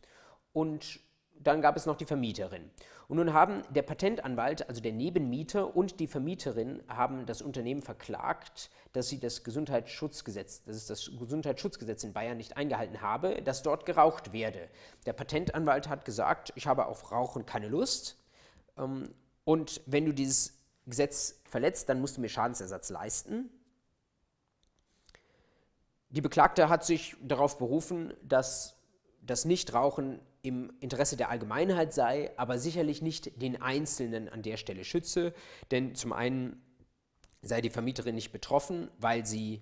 [0.54, 1.00] und
[1.40, 2.70] dann gab es noch die Vermieterin.
[3.08, 8.70] Und nun haben der Patentanwalt, also der Nebenmieter und die Vermieterin haben das Unternehmen verklagt,
[8.92, 13.86] dass sie das Gesundheitsschutzgesetz, dass es das Gesundheitsschutzgesetz in Bayern nicht eingehalten habe, dass dort
[13.86, 14.68] geraucht werde.
[15.06, 18.18] Der Patentanwalt hat gesagt, ich habe auf Rauchen keine Lust.
[18.78, 19.14] Ähm,
[19.46, 23.50] und wenn du dieses Gesetz verletzt, dann musst du mir Schadensersatz leisten.
[26.10, 28.76] Die Beklagte hat sich darauf berufen, dass
[29.22, 34.86] das Nichtrauchen im Interesse der Allgemeinheit sei, aber sicherlich nicht den Einzelnen an der Stelle
[34.86, 35.34] schütze.
[35.72, 36.62] Denn zum einen
[37.42, 39.62] sei die Vermieterin nicht betroffen, weil sie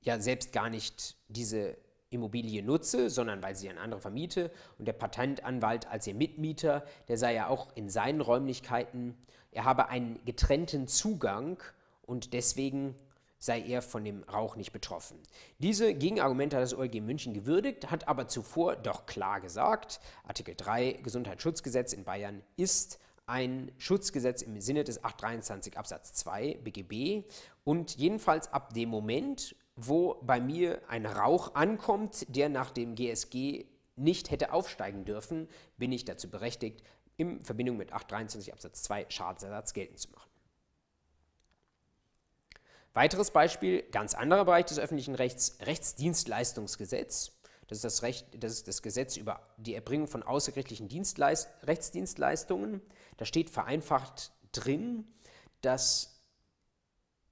[0.00, 1.76] ja selbst gar nicht diese
[2.08, 4.50] Immobilie nutze, sondern weil sie an andere vermiete.
[4.78, 9.16] Und der Patentanwalt als ihr Mitmieter, der sei ja auch in seinen Räumlichkeiten,
[9.50, 11.62] er habe einen getrennten Zugang
[12.02, 12.94] und deswegen
[13.46, 15.18] sei er von dem Rauch nicht betroffen.
[15.58, 21.00] Diese Gegenargumente hat das OLG München gewürdigt, hat aber zuvor doch klar gesagt, Artikel 3
[21.02, 27.24] Gesundheitsschutzgesetz in Bayern ist ein Schutzgesetz im Sinne des 823 Absatz 2 BGB
[27.64, 33.66] und jedenfalls ab dem Moment, wo bei mir ein Rauch ankommt, der nach dem GSG
[33.96, 36.82] nicht hätte aufsteigen dürfen, bin ich dazu berechtigt,
[37.16, 40.30] in Verbindung mit 823 Absatz 2 Schadensersatz geltend zu machen.
[42.96, 47.32] Weiteres Beispiel, ganz anderer Bereich des öffentlichen Rechts, Rechtsdienstleistungsgesetz.
[47.66, 52.80] Das ist das, Recht, das ist das Gesetz über die Erbringung von außergerichtlichen Dienstleist Rechtsdienstleistungen.
[53.18, 55.06] Da steht vereinfacht drin,
[55.60, 56.22] dass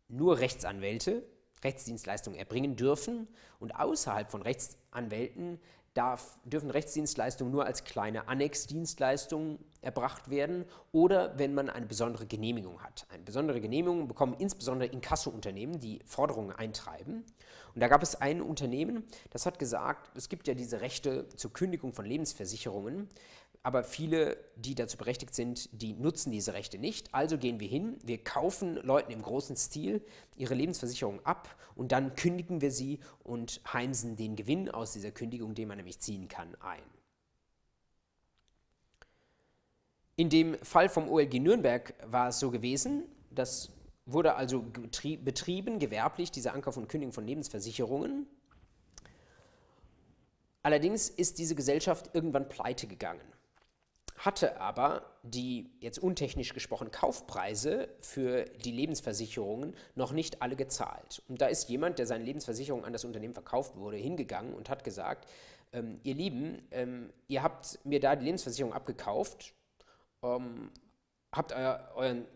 [0.09, 1.27] nur Rechtsanwälte
[1.63, 3.27] Rechtsdienstleistungen erbringen dürfen
[3.59, 5.63] und außerhalb von Rechtsanwälten
[5.95, 12.83] darf, dürfen Rechtsdienstleistungen nur als kleine Annexdienstleistungen erbracht werden oder wenn man eine besondere Genehmigung
[12.83, 13.07] hat.
[13.11, 17.25] Eine besondere Genehmigung bekommen insbesondere Inkasso-Unternehmen, die Forderungen eintreiben.
[17.75, 21.53] Und da gab es ein Unternehmen, das hat gesagt, es gibt ja diese Rechte zur
[21.53, 23.09] Kündigung von Lebensversicherungen
[23.65, 27.13] aber viele, die dazu berechtigt sind, die nutzen diese Rechte nicht.
[27.15, 30.05] Also gehen wir hin, wir kaufen Leuten im großen Stil
[30.37, 35.55] ihre Lebensversicherung ab und dann kündigen wir sie und heimsen den Gewinn aus dieser Kündigung,
[35.55, 36.83] den man nämlich ziehen kann, ein.
[40.17, 43.73] In dem Fall vom OLG Nürnberg war es so gewesen, das
[44.05, 48.27] wurde also betrieben, gewerblich, diese Ankauf und Kündigung von Lebensversicherungen.
[50.63, 53.23] Allerdings ist diese Gesellschaft irgendwann pleite gegangen
[54.17, 61.23] hatte aber die jetzt untechnisch gesprochen Kaufpreise für die Lebensversicherungen noch nicht alle gezahlt.
[61.29, 64.85] Und da ist jemand, der seine Lebensversicherung an das Unternehmen verkauft wurde, hingegangen und hat
[64.85, 65.29] gesagt,
[65.73, 69.55] ähm, ihr Lieben, ähm, ihr habt mir da die Lebensversicherung abgekauft,
[70.23, 70.71] ähm,
[71.33, 72.27] habt euer, euren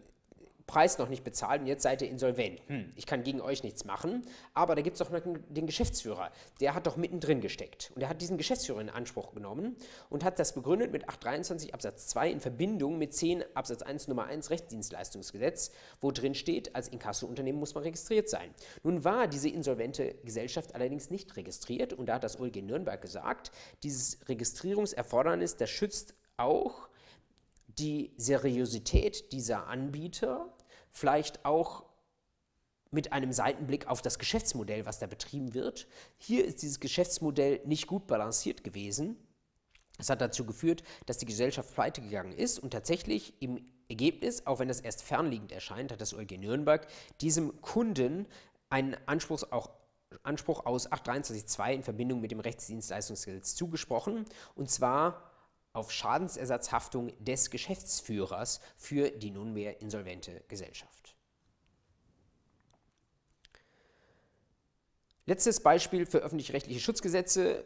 [0.68, 2.60] Preis noch nicht bezahlt und jetzt seid ihr insolvent.
[2.68, 4.22] Hm, ich kann gegen euch nichts machen,
[4.54, 5.10] aber da gibt es doch
[5.48, 6.30] den Geschäftsführer.
[6.60, 7.90] Der hat doch mittendrin gesteckt.
[7.96, 9.76] Und er hat diesen Geschäftsführer in Anspruch genommen
[10.10, 14.26] und hat das begründet mit 823 Absatz 2 in Verbindung mit 10 Absatz 1 Nummer
[14.26, 18.54] 1 Rechtsdienstleistungsgesetz, wo drin steht, als Inkasso-Unternehmen muss man registriert sein.
[18.82, 23.50] Nun war diese insolvente Gesellschaft allerdings nicht registriert und da hat das OLG Nürnberg gesagt,
[23.82, 26.88] dieses Registrierungserfordernis, das schützt auch
[27.78, 30.52] die Seriosität dieser Anbieter
[30.98, 31.84] vielleicht auch
[32.90, 35.86] mit einem Seitenblick auf das Geschäftsmodell, was da betrieben wird.
[36.16, 39.16] Hier ist dieses Geschäftsmodell nicht gut balanciert gewesen.
[39.98, 44.58] Es hat dazu geführt, dass die Gesellschaft pleite gegangen ist und tatsächlich im Ergebnis, auch
[44.58, 46.86] wenn das erst fernliegend erscheint, hat das OLG Nürnberg
[47.20, 48.26] diesem Kunden
[48.70, 49.70] einen Anspruch, auch,
[50.22, 54.24] Anspruch aus 823.2 in Verbindung mit dem Rechtsdienstleistungsgesetz zugesprochen
[54.54, 55.27] und zwar
[55.78, 61.14] auf Schadensersatzhaftung des Geschäftsführers für die nunmehr insolvente Gesellschaft.
[65.26, 67.64] Letztes Beispiel für öffentlich-rechtliche Schutzgesetze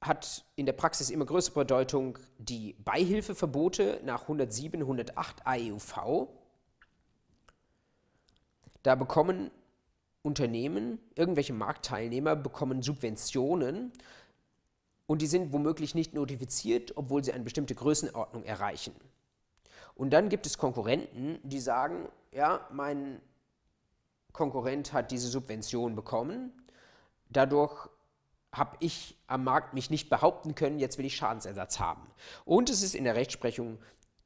[0.00, 6.28] hat in der Praxis immer größere Bedeutung die Beihilfeverbote nach 107, 108 AEUV.
[8.82, 9.50] Da bekommen
[10.22, 13.92] Unternehmen, irgendwelche Marktteilnehmer bekommen Subventionen
[15.06, 18.94] und die sind womöglich nicht notifiziert, obwohl sie eine bestimmte Größenordnung erreichen.
[19.94, 23.20] Und dann gibt es Konkurrenten, die sagen, ja, mein
[24.32, 26.52] Konkurrent hat diese Subvention bekommen,
[27.28, 27.88] dadurch
[28.52, 32.02] habe ich am Markt mich nicht behaupten können, jetzt will ich Schadensersatz haben.
[32.44, 33.78] Und es ist in der Rechtsprechung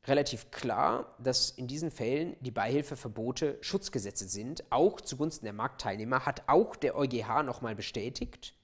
[0.06, 6.42] relativ klar, dass in diesen Fällen die Beihilfeverbote Schutzgesetze sind, auch zugunsten der Marktteilnehmer, hat
[6.46, 8.54] auch der EuGH nochmal bestätigt.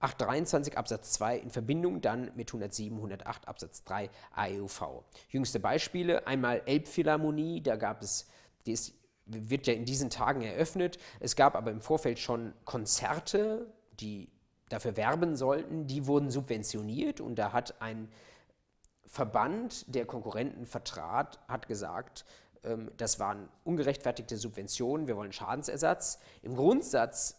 [0.00, 5.02] 823 Absatz 2 in Verbindung dann mit 107, 108 Absatz 3 AEUV.
[5.28, 8.28] Jüngste Beispiele, einmal Elbphilharmonie, da gab es,
[8.66, 8.94] die ist,
[9.26, 13.66] wird ja in diesen Tagen eröffnet, es gab aber im Vorfeld schon Konzerte,
[13.98, 14.30] die
[14.68, 18.08] dafür werben sollten, die wurden subventioniert und da hat ein
[19.06, 22.24] Verband, der Konkurrenten vertrat, hat gesagt,
[22.62, 26.18] ähm, das waren ungerechtfertigte Subventionen, wir wollen Schadensersatz.
[26.42, 27.37] Im Grundsatz,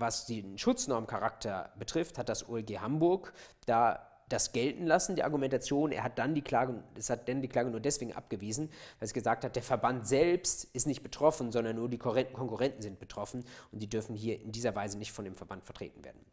[0.00, 3.32] was den Schutznormcharakter betrifft, hat das OLG Hamburg
[3.66, 5.92] da das gelten lassen, die Argumentation.
[5.92, 8.68] Er hat dann die Klage, es hat dann die Klage nur deswegen abgewiesen,
[8.98, 12.98] weil es gesagt hat, der Verband selbst ist nicht betroffen, sondern nur die Konkurrenten sind
[12.98, 16.24] betroffen und die dürfen hier in dieser Weise nicht von dem Verband vertreten werden.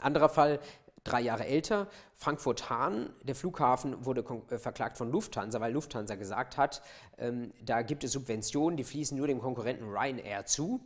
[0.00, 0.60] Anderer Fall,
[1.04, 6.82] drei Jahre älter, Frankfurt-Hahn, der Flughafen wurde äh, verklagt von Lufthansa, weil Lufthansa gesagt hat,
[7.18, 10.80] ähm, da gibt es Subventionen, die fließen nur dem Konkurrenten Ryanair zu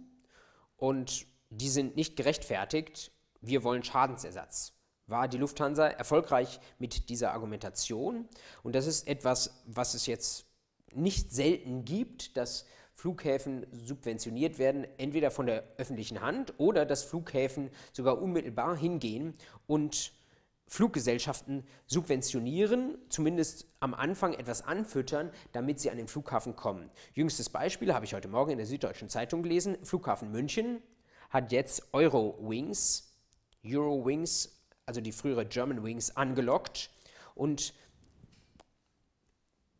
[0.76, 1.26] und
[1.60, 4.72] die sind nicht gerechtfertigt, wir wollen Schadensersatz.
[5.06, 8.26] War die Lufthansa erfolgreich mit dieser Argumentation?
[8.62, 10.46] Und das ist etwas, was es jetzt
[10.94, 17.70] nicht selten gibt, dass Flughäfen subventioniert werden, entweder von der öffentlichen Hand oder dass Flughäfen
[17.92, 19.34] sogar unmittelbar hingehen
[19.66, 20.12] und
[20.66, 26.90] Fluggesellschaften subventionieren, zumindest am Anfang etwas anfüttern, damit sie an den Flughafen kommen.
[27.12, 29.76] Jüngstes Beispiel habe ich heute Morgen in der Süddeutschen Zeitung gelesen.
[29.82, 30.80] Flughafen München
[31.34, 33.12] hat jetzt Eurowings,
[33.66, 34.56] Eurowings,
[34.86, 36.90] also die frühere German Wings, angelockt
[37.34, 37.74] und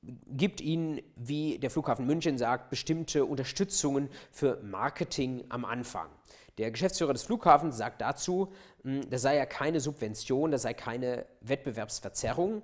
[0.03, 6.11] gibt ihnen, wie der Flughafen München sagt, bestimmte Unterstützungen für Marketing am Anfang.
[6.59, 8.53] Der Geschäftsführer des Flughafens sagt dazu,
[8.83, 12.63] hm, das sei ja keine Subvention, das sei keine Wettbewerbsverzerrung,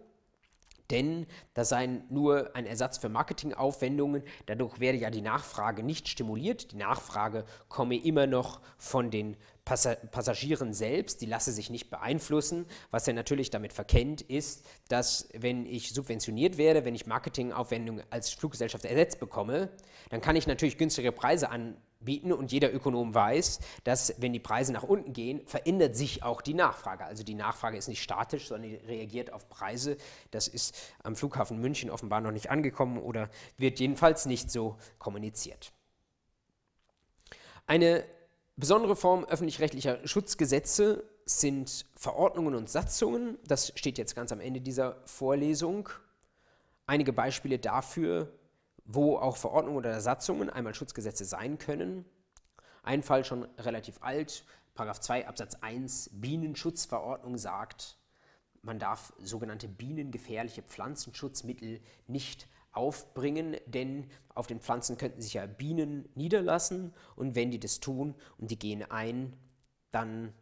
[0.91, 4.23] denn das sei nur ein Ersatz für Marketingaufwendungen.
[4.47, 6.73] Dadurch werde ja die Nachfrage nicht stimuliert.
[6.73, 12.67] Die Nachfrage komme immer noch von den Passagieren selbst, die lasse sich nicht beeinflussen.
[12.91, 18.31] Was er natürlich damit verkennt, ist, dass wenn ich subventioniert werde, wenn ich Marketingaufwendungen als
[18.31, 19.69] Fluggesellschaft ersetzt bekomme,
[20.09, 21.51] dann kann ich natürlich günstigere Preise
[22.01, 26.41] anbieten und jeder Ökonom weiß, dass wenn die Preise nach unten gehen, verändert sich auch
[26.41, 27.05] die Nachfrage.
[27.05, 29.97] Also die Nachfrage ist nicht statisch, sondern reagiert auf Preise.
[30.31, 33.29] Das ist am Flughafen München offenbar noch nicht angekommen oder
[33.59, 35.73] wird jedenfalls nicht so kommuniziert.
[37.67, 38.05] Eine
[38.57, 43.39] Besondere Form öffentlich-rechtlicher Schutzgesetze sind Verordnungen und Satzungen.
[43.47, 45.89] Das steht jetzt ganz am Ende dieser Vorlesung.
[46.87, 48.31] Einige Beispiele dafür,
[48.93, 52.05] wo auch Verordnungen oder Satzungen einmal Schutzgesetze sein können.
[52.83, 57.99] Ein Fall schon relativ alt, Paragraph 2 Absatz 1 Bienenschutzverordnung sagt,
[58.63, 66.09] man darf sogenannte bienengefährliche Pflanzenschutzmittel nicht aufbringen, denn auf den Pflanzen könnten sich ja Bienen
[66.15, 69.37] niederlassen und wenn die das tun und die gehen ein,
[69.93, 70.33] dann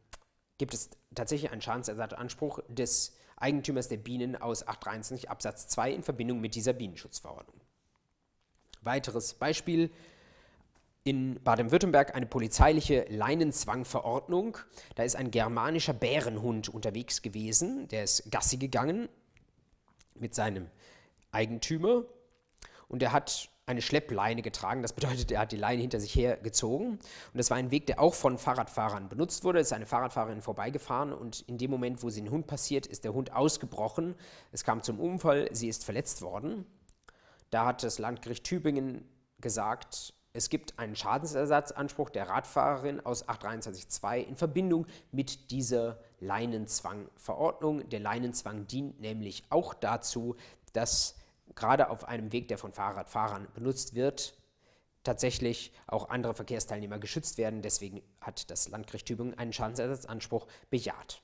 [0.58, 6.40] gibt es tatsächlich einen Schadensersatzanspruch des Eigentümers der Bienen aus 823 Absatz 2 in Verbindung
[6.40, 7.60] mit dieser Bienenschutzverordnung.
[8.82, 9.90] Weiteres Beispiel
[11.04, 14.58] in Baden-Württemberg eine polizeiliche Leinenzwangverordnung.
[14.94, 19.08] Da ist ein germanischer Bärenhund unterwegs gewesen, der ist Gassi gegangen
[20.14, 20.68] mit seinem
[21.32, 22.04] Eigentümer
[22.88, 24.82] und er hat eine Schleppleine getragen.
[24.82, 26.92] Das bedeutet, er hat die Leine hinter sich hergezogen.
[26.92, 27.00] Und
[27.34, 29.60] das war ein Weg, der auch von Fahrradfahrern benutzt wurde.
[29.60, 33.04] Es ist eine Fahrradfahrerin vorbeigefahren und in dem Moment, wo sie den Hund passiert, ist
[33.04, 34.14] der Hund ausgebrochen.
[34.52, 36.64] Es kam zum Unfall, sie ist verletzt worden.
[37.50, 39.08] Da hat das Landgericht Tübingen
[39.40, 47.88] gesagt, es gibt einen Schadensersatzanspruch der Radfahrerin aus 823.2 in Verbindung mit dieser Leinenzwangverordnung.
[47.88, 50.36] Der Leinenzwang dient nämlich auch dazu,
[50.74, 51.16] dass
[51.54, 54.38] gerade auf einem Weg, der von Fahrradfahrern benutzt wird,
[55.02, 57.62] tatsächlich auch andere Verkehrsteilnehmer geschützt werden.
[57.62, 61.22] Deswegen hat das Landgericht Tübingen einen Schadensersatzanspruch bejaht.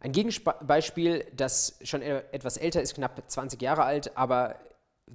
[0.00, 4.56] Ein Gegenbeispiel, das schon e-, etwas älter ist, knapp 20 Jahre alt, aber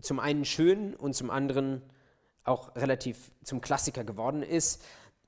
[0.02, 1.82] zum einen schön und zum anderen
[2.44, 4.84] auch relativ zum Klassiker geworden ist.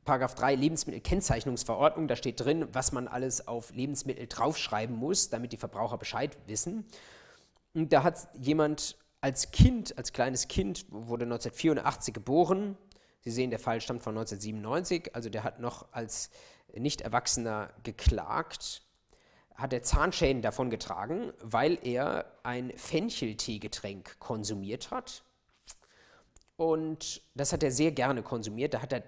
[0.05, 5.57] Paragraph 3 Lebensmittelkennzeichnungsverordnung, da steht drin, was man alles auf Lebensmittel draufschreiben muss, damit die
[5.57, 6.85] Verbraucher Bescheid wissen.
[7.73, 12.77] Und da hat jemand als Kind, als kleines Kind, wurde 1984 geboren.
[13.21, 16.29] Sie sehen, der Fall stammt von 1997, also der hat noch als
[16.75, 18.82] Nicht-Erwachsener geklagt.
[19.55, 25.23] Hat er Zahnschäden davongetragen, weil er ein Fenchelteegetränk konsumiert hat.
[26.55, 28.73] Und das hat er sehr gerne konsumiert.
[28.73, 29.03] Da hat er,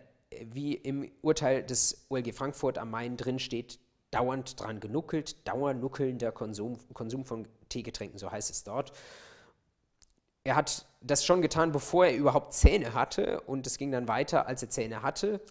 [0.46, 3.80] wie im Urteil des OLG Frankfurt am Main drin steht,
[4.12, 8.94] dauernd dran genuckelt, dauernuckelnder Konsum, Konsum von Teegetränken, so heißt es dort.
[10.44, 14.48] Er hat das schon getan, bevor er überhaupt Zähne hatte und es ging dann weiter,
[14.48, 15.42] als er Zähne hatte.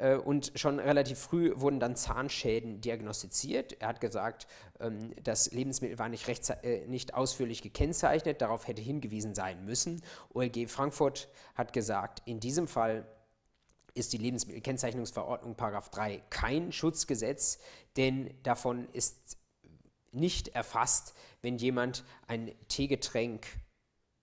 [0.00, 3.80] Äh, und schon relativ früh wurden dann Zahnschäden diagnostiziert.
[3.80, 4.46] Er hat gesagt,
[4.80, 6.26] ähm, das Lebensmittel war nicht,
[6.62, 10.02] äh, nicht ausführlich gekennzeichnet, darauf hätte hingewiesen sein müssen.
[10.32, 13.06] OLG Frankfurt hat gesagt, in diesem Fall
[13.94, 17.58] ist die Lebensmittelkennzeichnungsverordnung 3 kein Schutzgesetz,
[17.96, 19.36] denn davon ist
[20.12, 23.46] nicht erfasst, wenn jemand ein Teegetränk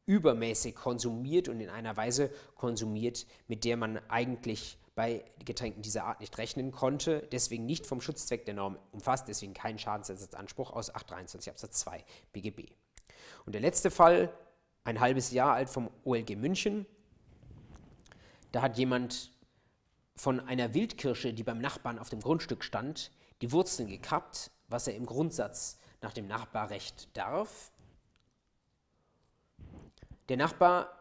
[0.06, 6.22] übermäßig konsumiert und in einer Weise konsumiert, mit der man eigentlich bei Getränken dieser Art
[6.22, 11.52] nicht rechnen konnte, deswegen nicht vom Schutzzweck der Norm umfasst, deswegen keinen Schadensersatzanspruch aus 823
[11.52, 12.04] Absatz 2
[12.34, 12.72] BGB.
[13.46, 14.34] Und der letzte Fall,
[14.86, 16.88] ein halbes Jahr alt vom OLG München,
[18.52, 19.32] da hat jemand
[20.16, 23.12] von einer Wildkirsche, die beim Nachbarn auf dem Grundstück stand,
[23.42, 27.72] die Wurzeln gekappt, was er im Grundsatz nach dem Nachbarrecht darf.
[30.28, 30.97] Der Nachbar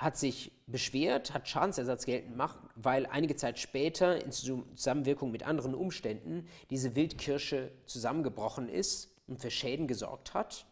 [0.00, 5.74] hat sich beschwert, hat Schadensersatz geltend gemacht, weil einige Zeit später in Zusammenwirkung mit anderen
[5.74, 10.64] Umständen diese Wildkirsche zusammengebrochen ist und für Schäden gesorgt hat.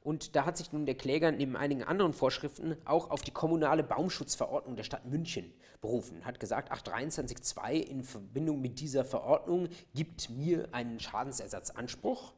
[0.00, 3.82] Und da hat sich nun der Kläger neben einigen anderen Vorschriften auch auf die kommunale
[3.82, 10.68] Baumschutzverordnung der Stadt München berufen, hat gesagt, 823.2 in Verbindung mit dieser Verordnung gibt mir
[10.70, 12.32] einen Schadensersatzanspruch,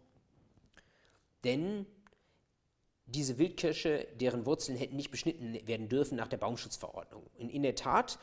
[1.45, 1.85] denn
[3.09, 7.25] diese Wildkirsche, deren Wurzeln hätten nicht beschnitten werden dürfen nach der Baumschutzverordnung.
[7.39, 8.19] Und in der Tat,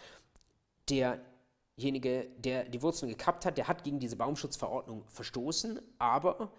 [0.90, 6.52] derjenige, der die Wurzeln gekappt hat, der hat gegen diese Baumschutzverordnung verstoßen, aber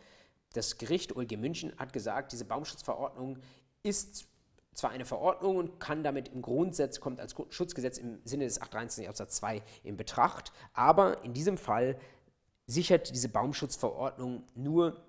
[0.53, 3.39] das Gericht OLG München hat gesagt, diese Baumschutzverordnung
[3.83, 4.27] ist
[4.75, 9.09] zwar eine Verordnung und kann damit im Grundsatz, kommt als Schutzgesetz im Sinne des 823
[9.09, 11.99] Absatz 2 in Betracht, aber in diesem Fall
[12.67, 15.06] sichert diese Baumschutzverordnung nur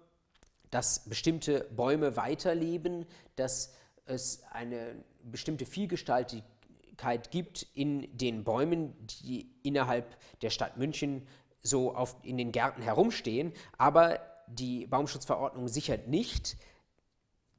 [0.72, 3.74] dass bestimmte Bäume weiterleben, dass
[4.06, 11.28] es eine bestimmte Vielgestaltigkeit gibt in den Bäumen, die innerhalb der Stadt München
[11.62, 16.58] so auf, in den Gärten herumstehen, aber die Baumschutzverordnung sichert nicht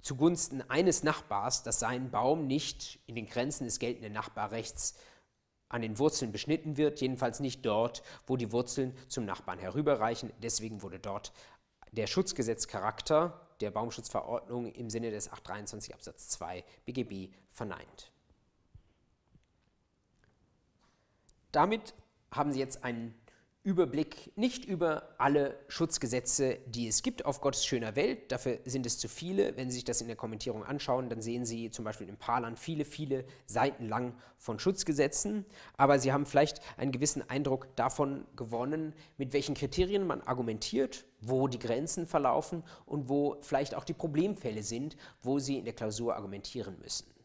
[0.01, 4.97] zugunsten eines Nachbars, dass sein Baum nicht in den Grenzen des geltenden Nachbarrechts
[5.69, 10.33] an den Wurzeln beschnitten wird, jedenfalls nicht dort, wo die Wurzeln zum Nachbarn herüberreichen.
[10.43, 11.33] Deswegen wurde dort
[11.93, 18.13] der Schutzgesetzcharakter der Baumschutzverordnung im Sinne des 823 Absatz 2 BGB verneint.
[21.53, 21.95] Damit
[22.31, 23.15] haben Sie jetzt einen
[23.69, 28.33] Überblick nicht über alle Schutzgesetze, die es gibt auf Gottes schöner Welt.
[28.33, 29.59] Dafür sind es zu viele.
[29.59, 32.57] Wenn Sie sich das in der Kommentierung anschauen, dann sehen Sie zum Beispiel im Parlan
[32.57, 35.45] viele, viele Seiten lang von Schutzgesetzen.
[35.77, 41.47] Aber Sie haben vielleicht einen gewissen Eindruck davon gewonnen, mit welchen Kriterien man argumentiert, wo
[41.47, 46.17] die Grenzen verlaufen und wo vielleicht auch die Problemfälle sind, wo Sie in der Klausur
[46.17, 47.18] argumentieren müssen.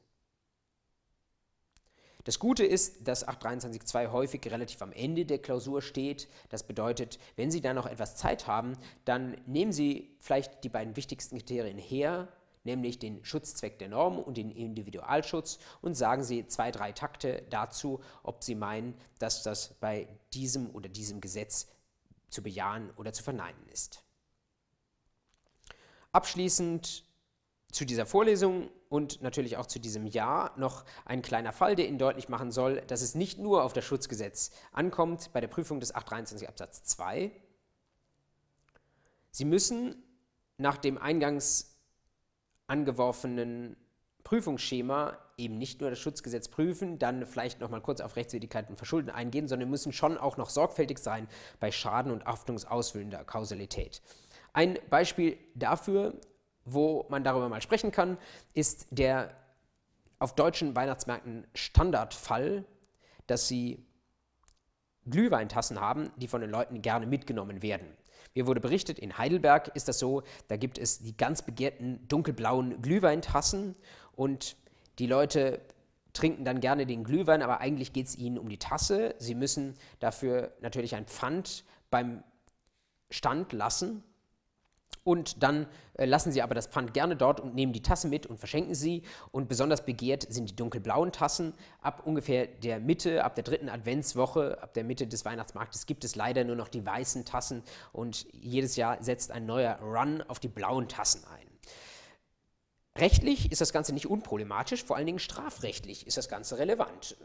[2.23, 6.29] Das Gute ist, dass 823.2 häufig relativ am Ende der Klausur steht.
[6.49, 10.95] Das bedeutet, wenn Sie da noch etwas Zeit haben, dann nehmen Sie vielleicht die beiden
[10.95, 12.29] wichtigsten Kriterien her,
[12.63, 17.99] nämlich den Schutzzweck der Norm und den Individualschutz und sagen Sie zwei, drei Takte dazu,
[18.23, 21.67] ob Sie meinen, dass das bei diesem oder diesem Gesetz
[22.29, 24.01] zu bejahen oder zu verneinen ist.
[26.13, 27.03] Abschließend
[27.71, 31.97] zu dieser Vorlesung und natürlich auch zu diesem Jahr noch ein kleiner Fall, der Ihnen
[31.97, 35.95] deutlich machen soll, dass es nicht nur auf das Schutzgesetz ankommt bei der Prüfung des
[35.95, 37.31] 823 Absatz 2.
[39.31, 39.95] Sie müssen
[40.59, 41.75] nach dem eingangs
[42.67, 43.77] angeworfenen
[44.23, 48.77] Prüfungsschema eben nicht nur das Schutzgesetz prüfen, dann vielleicht noch mal kurz auf Rechtswidrigkeit und
[48.77, 51.27] Verschulden eingehen, sondern müssen schon auch noch sorgfältig sein
[51.59, 54.03] bei Schaden und haftungsausfüllender Kausalität.
[54.53, 56.13] Ein Beispiel dafür
[56.65, 58.17] wo man darüber mal sprechen kann,
[58.53, 59.35] ist der
[60.19, 62.63] auf deutschen Weihnachtsmärkten Standardfall,
[63.27, 63.85] dass sie
[65.05, 67.87] Glühweintassen haben, die von den Leuten gerne mitgenommen werden.
[68.35, 72.81] Mir wurde berichtet, in Heidelberg ist das so, da gibt es die ganz begehrten dunkelblauen
[72.81, 73.75] Glühweintassen
[74.15, 74.55] und
[74.97, 75.61] die Leute
[76.13, 79.15] trinken dann gerne den Glühwein, aber eigentlich geht es ihnen um die Tasse.
[79.17, 82.23] Sie müssen dafür natürlich ein Pfand beim
[83.09, 84.03] Stand lassen
[85.03, 88.25] Und dann äh, lassen Sie aber das Pfand gerne dort und nehmen die Tasse mit
[88.25, 89.03] und verschenken sie.
[89.31, 91.53] Und besonders begehrt sind die dunkelblauen Tassen.
[91.81, 96.15] Ab ungefähr der Mitte, ab der dritten Adventswoche, ab der Mitte des Weihnachtsmarktes gibt es
[96.15, 97.63] leider nur noch die weißen Tassen.
[97.91, 101.47] Und jedes Jahr setzt ein neuer Run auf die blauen Tassen ein.
[102.97, 107.17] Rechtlich ist das Ganze nicht unproblematisch, vor allen Dingen strafrechtlich ist das Ganze relevant.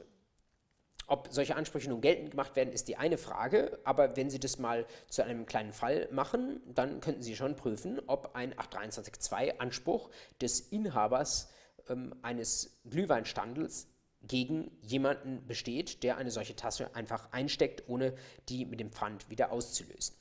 [1.10, 4.58] Ob solche Ansprüche nun geltend gemacht werden, ist die eine Frage, aber wenn Sie das
[4.58, 10.10] mal zu einem kleinen Fall machen, dann könnten Sie schon prüfen, ob ein 823.2 Anspruch
[10.42, 11.48] des Inhabers
[11.88, 13.88] ähm, eines Glühweinstandels
[14.20, 18.14] gegen jemanden besteht, der eine solche Tasse einfach einsteckt, ohne
[18.50, 20.14] die mit dem Pfand wieder auszulösen.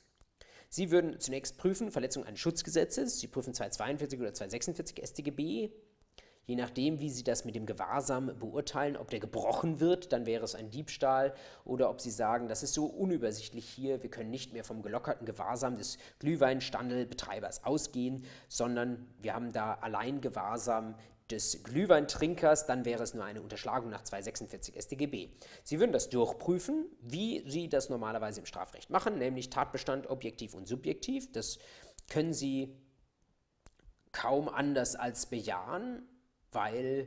[0.70, 3.20] Sie würden zunächst prüfen, Verletzung eines Schutzgesetzes.
[3.20, 5.70] Sie prüfen 242 oder 246 StGB.
[6.48, 10.44] Je nachdem, wie Sie das mit dem Gewahrsam beurteilen, ob der gebrochen wird, dann wäre
[10.44, 11.34] es ein Diebstahl,
[11.66, 15.26] oder ob Sie sagen, das ist so unübersichtlich hier, wir können nicht mehr vom gelockerten
[15.26, 20.94] Gewahrsam des Glühweinstandelbetreibers ausgehen, sondern wir haben da allein Gewahrsam
[21.30, 25.28] des Glühweintrinkers, dann wäre es nur eine Unterschlagung nach 246 StGB.
[25.64, 30.66] Sie würden das durchprüfen, wie Sie das normalerweise im Strafrecht machen, nämlich Tatbestand objektiv und
[30.66, 31.30] subjektiv.
[31.30, 31.58] Das
[32.08, 32.74] können Sie
[34.12, 36.08] kaum anders als bejahen
[36.58, 37.06] weil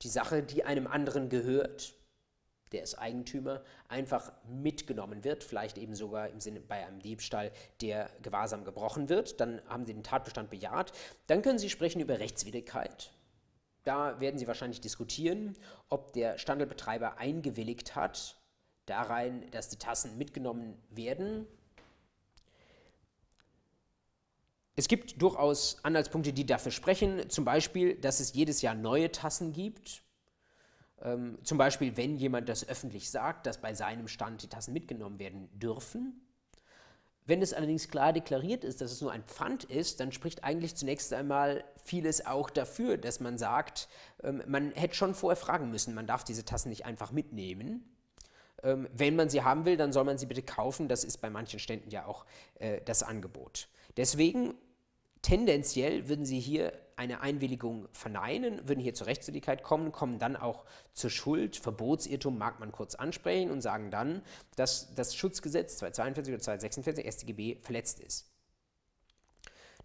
[0.00, 1.92] die Sache, die einem anderen gehört,
[2.72, 7.52] der ist Eigentümer, einfach mitgenommen wird, vielleicht eben sogar im Sinne bei einem Diebstahl,
[7.82, 10.92] der gewahrsam gebrochen wird, dann haben Sie den Tatbestand bejaht.
[11.26, 13.12] Dann können Sie sprechen über Rechtswidrigkeit.
[13.84, 15.58] Da werden Sie wahrscheinlich diskutieren,
[15.90, 18.36] ob der Standelbetreiber eingewilligt hat,
[18.86, 21.46] darein, dass die Tassen mitgenommen werden
[24.80, 29.52] Es gibt durchaus Anhaltspunkte, die dafür sprechen, zum Beispiel, dass es jedes Jahr neue Tassen
[29.52, 30.02] gibt.
[31.02, 35.18] Ähm, zum Beispiel, wenn jemand das öffentlich sagt, dass bei seinem Stand die Tassen mitgenommen
[35.18, 36.26] werden dürfen.
[37.26, 40.76] Wenn es allerdings klar deklariert ist, dass es nur ein Pfand ist, dann spricht eigentlich
[40.76, 43.86] zunächst einmal vieles auch dafür, dass man sagt,
[44.22, 47.84] ähm, man hätte schon vorher fragen müssen, man darf diese Tassen nicht einfach mitnehmen.
[48.62, 50.88] Ähm, wenn man sie haben will, dann soll man sie bitte kaufen.
[50.88, 52.24] Das ist bei manchen Ständen ja auch
[52.54, 53.68] äh, das Angebot.
[53.98, 54.54] Deswegen
[55.22, 60.64] Tendenziell würden sie hier eine Einwilligung verneinen, würden hier zur Rechtswidrigkeit kommen, kommen dann auch
[60.92, 61.56] zur Schuld.
[61.56, 64.22] Verbotsirrtum mag man kurz ansprechen und sagen dann,
[64.56, 68.30] dass das Schutzgesetz 242 oder 246 StGB verletzt ist.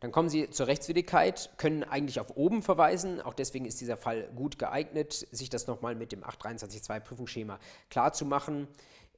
[0.02, 3.22] Dann kommen Sie zur Rechtswidrigkeit, können eigentlich auf oben verweisen.
[3.22, 7.60] Auch deswegen ist dieser Fall gut geeignet, sich das nochmal mit dem 823.2 Prüfungsschema
[7.90, 8.68] klarzumachen.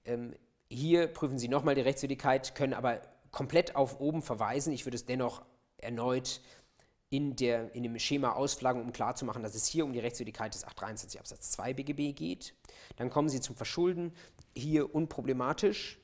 [0.06, 0.36] Ähm,
[0.70, 4.72] hier prüfen Sie nochmal die Rechtswidrigkeit, können aber komplett auf oben verweisen.
[4.72, 5.42] Ich würde es dennoch
[5.78, 6.42] erneut
[7.10, 10.66] in, der, in dem Schema ausflaggen, um klarzumachen, dass es hier um die Rechtswidrigkeit des
[10.66, 12.54] 823 Absatz 2 BGB geht.
[12.98, 14.14] Dann kommen Sie zum Verschulden,
[14.56, 16.00] hier unproblematisch.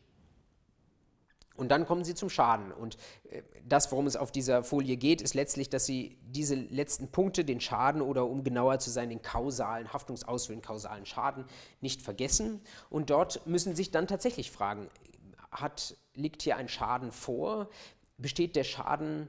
[1.56, 2.72] Und dann kommen Sie zum Schaden.
[2.72, 2.98] Und
[3.30, 7.45] äh, das, worum es auf dieser Folie geht, ist letztlich, dass Sie diese letzten Punkte,
[7.45, 11.45] den Schaden oder um genauer zu sein, den kausalen, Haftungsausfüllen, kausalen Schaden,
[11.80, 12.62] nicht vergessen.
[12.90, 14.90] Und dort müssen Sie sich dann tatsächlich fragen,
[15.52, 17.70] hat, liegt hier ein Schaden vor?
[18.18, 19.28] Besteht der Schaden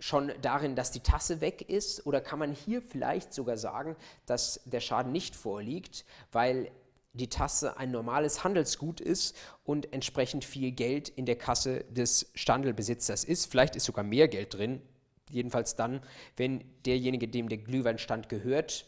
[0.00, 2.06] schon darin, dass die Tasse weg ist?
[2.06, 3.96] Oder kann man hier vielleicht sogar sagen,
[4.26, 6.70] dass der Schaden nicht vorliegt, weil
[7.12, 13.24] die Tasse ein normales Handelsgut ist und entsprechend viel Geld in der Kasse des Standelbesitzers
[13.24, 13.46] ist?
[13.46, 14.82] Vielleicht ist sogar mehr Geld drin.
[15.30, 16.00] Jedenfalls dann,
[16.36, 18.86] wenn derjenige, dem der Glühweinstand gehört,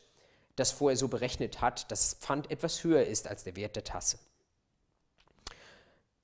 [0.56, 3.84] das vorher so berechnet hat, dass das Pfand etwas höher ist als der Wert der
[3.84, 4.18] Tasse.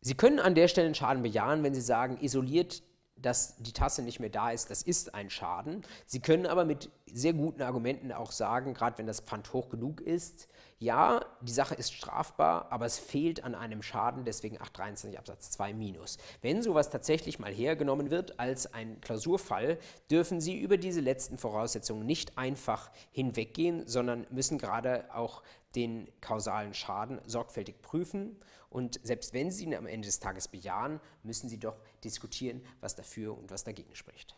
[0.00, 2.82] Sie können an der Stelle einen Schaden bejahen, wenn Sie sagen, isoliert
[3.23, 5.82] dass die Tasse nicht mehr da ist, das ist ein Schaden.
[6.07, 10.01] Sie können aber mit sehr guten Argumenten auch sagen, gerade wenn das Pfand hoch genug
[10.01, 10.49] ist,
[10.82, 15.74] ja, die Sache ist strafbar, aber es fehlt an einem Schaden, deswegen 823 Absatz 2
[15.74, 16.19] minus.
[16.40, 19.78] Wenn sowas tatsächlich mal hergenommen wird als ein Klausurfall,
[20.11, 25.44] dürfen Sie über diese letzten Voraussetzungen nicht einfach hinweggehen, sondern müssen gerade auch
[25.74, 28.36] den kausalen Schaden sorgfältig prüfen.
[28.70, 32.94] Und selbst wenn Sie ihn am Ende des Tages bejahen, müssen Sie doch diskutieren, was
[32.94, 34.36] dafür und was dagegen spricht.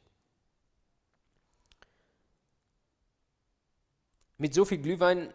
[4.39, 5.33] Mit so viel Glühwein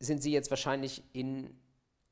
[0.00, 1.54] sind Sie jetzt wahrscheinlich in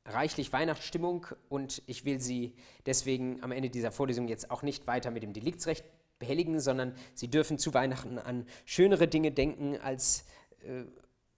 [0.04, 2.54] reichlich Weihnachtsstimmung und ich will Sie
[2.86, 5.84] deswegen am Ende dieser Vorlesung jetzt auch nicht weiter mit dem Deliktsrecht
[6.18, 10.24] behelligen, sondern Sie dürfen zu Weihnachten an schönere Dinge denken als
[10.62, 10.84] äh,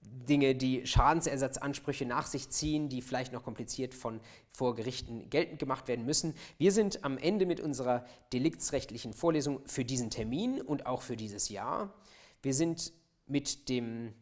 [0.03, 4.21] Dinge, die Schadensersatzansprüche nach sich ziehen, die vielleicht noch kompliziert von
[4.53, 6.35] vor Gerichten geltend gemacht werden müssen.
[6.59, 11.49] Wir sind am Ende mit unserer deliktsrechtlichen Vorlesung für diesen Termin und auch für dieses
[11.49, 11.93] Jahr.
[12.43, 12.93] Wir sind
[13.27, 14.15] mit dem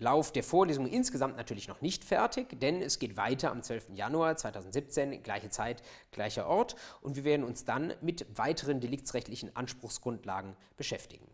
[0.00, 3.88] Lauf der Vorlesung insgesamt natürlich noch nicht fertig, denn es geht weiter am 12.
[3.94, 5.82] Januar 2017, gleiche Zeit,
[6.12, 11.26] gleicher Ort und wir werden uns dann mit weiteren deliktsrechtlichen Anspruchsgrundlagen beschäftigen.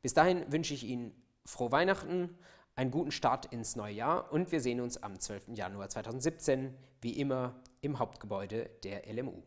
[0.00, 1.12] Bis dahin wünsche ich Ihnen
[1.44, 2.38] frohe Weihnachten,
[2.76, 5.48] einen guten Start ins neue Jahr und wir sehen uns am 12.
[5.54, 9.42] Januar 2017, wie immer im Hauptgebäude der LMU.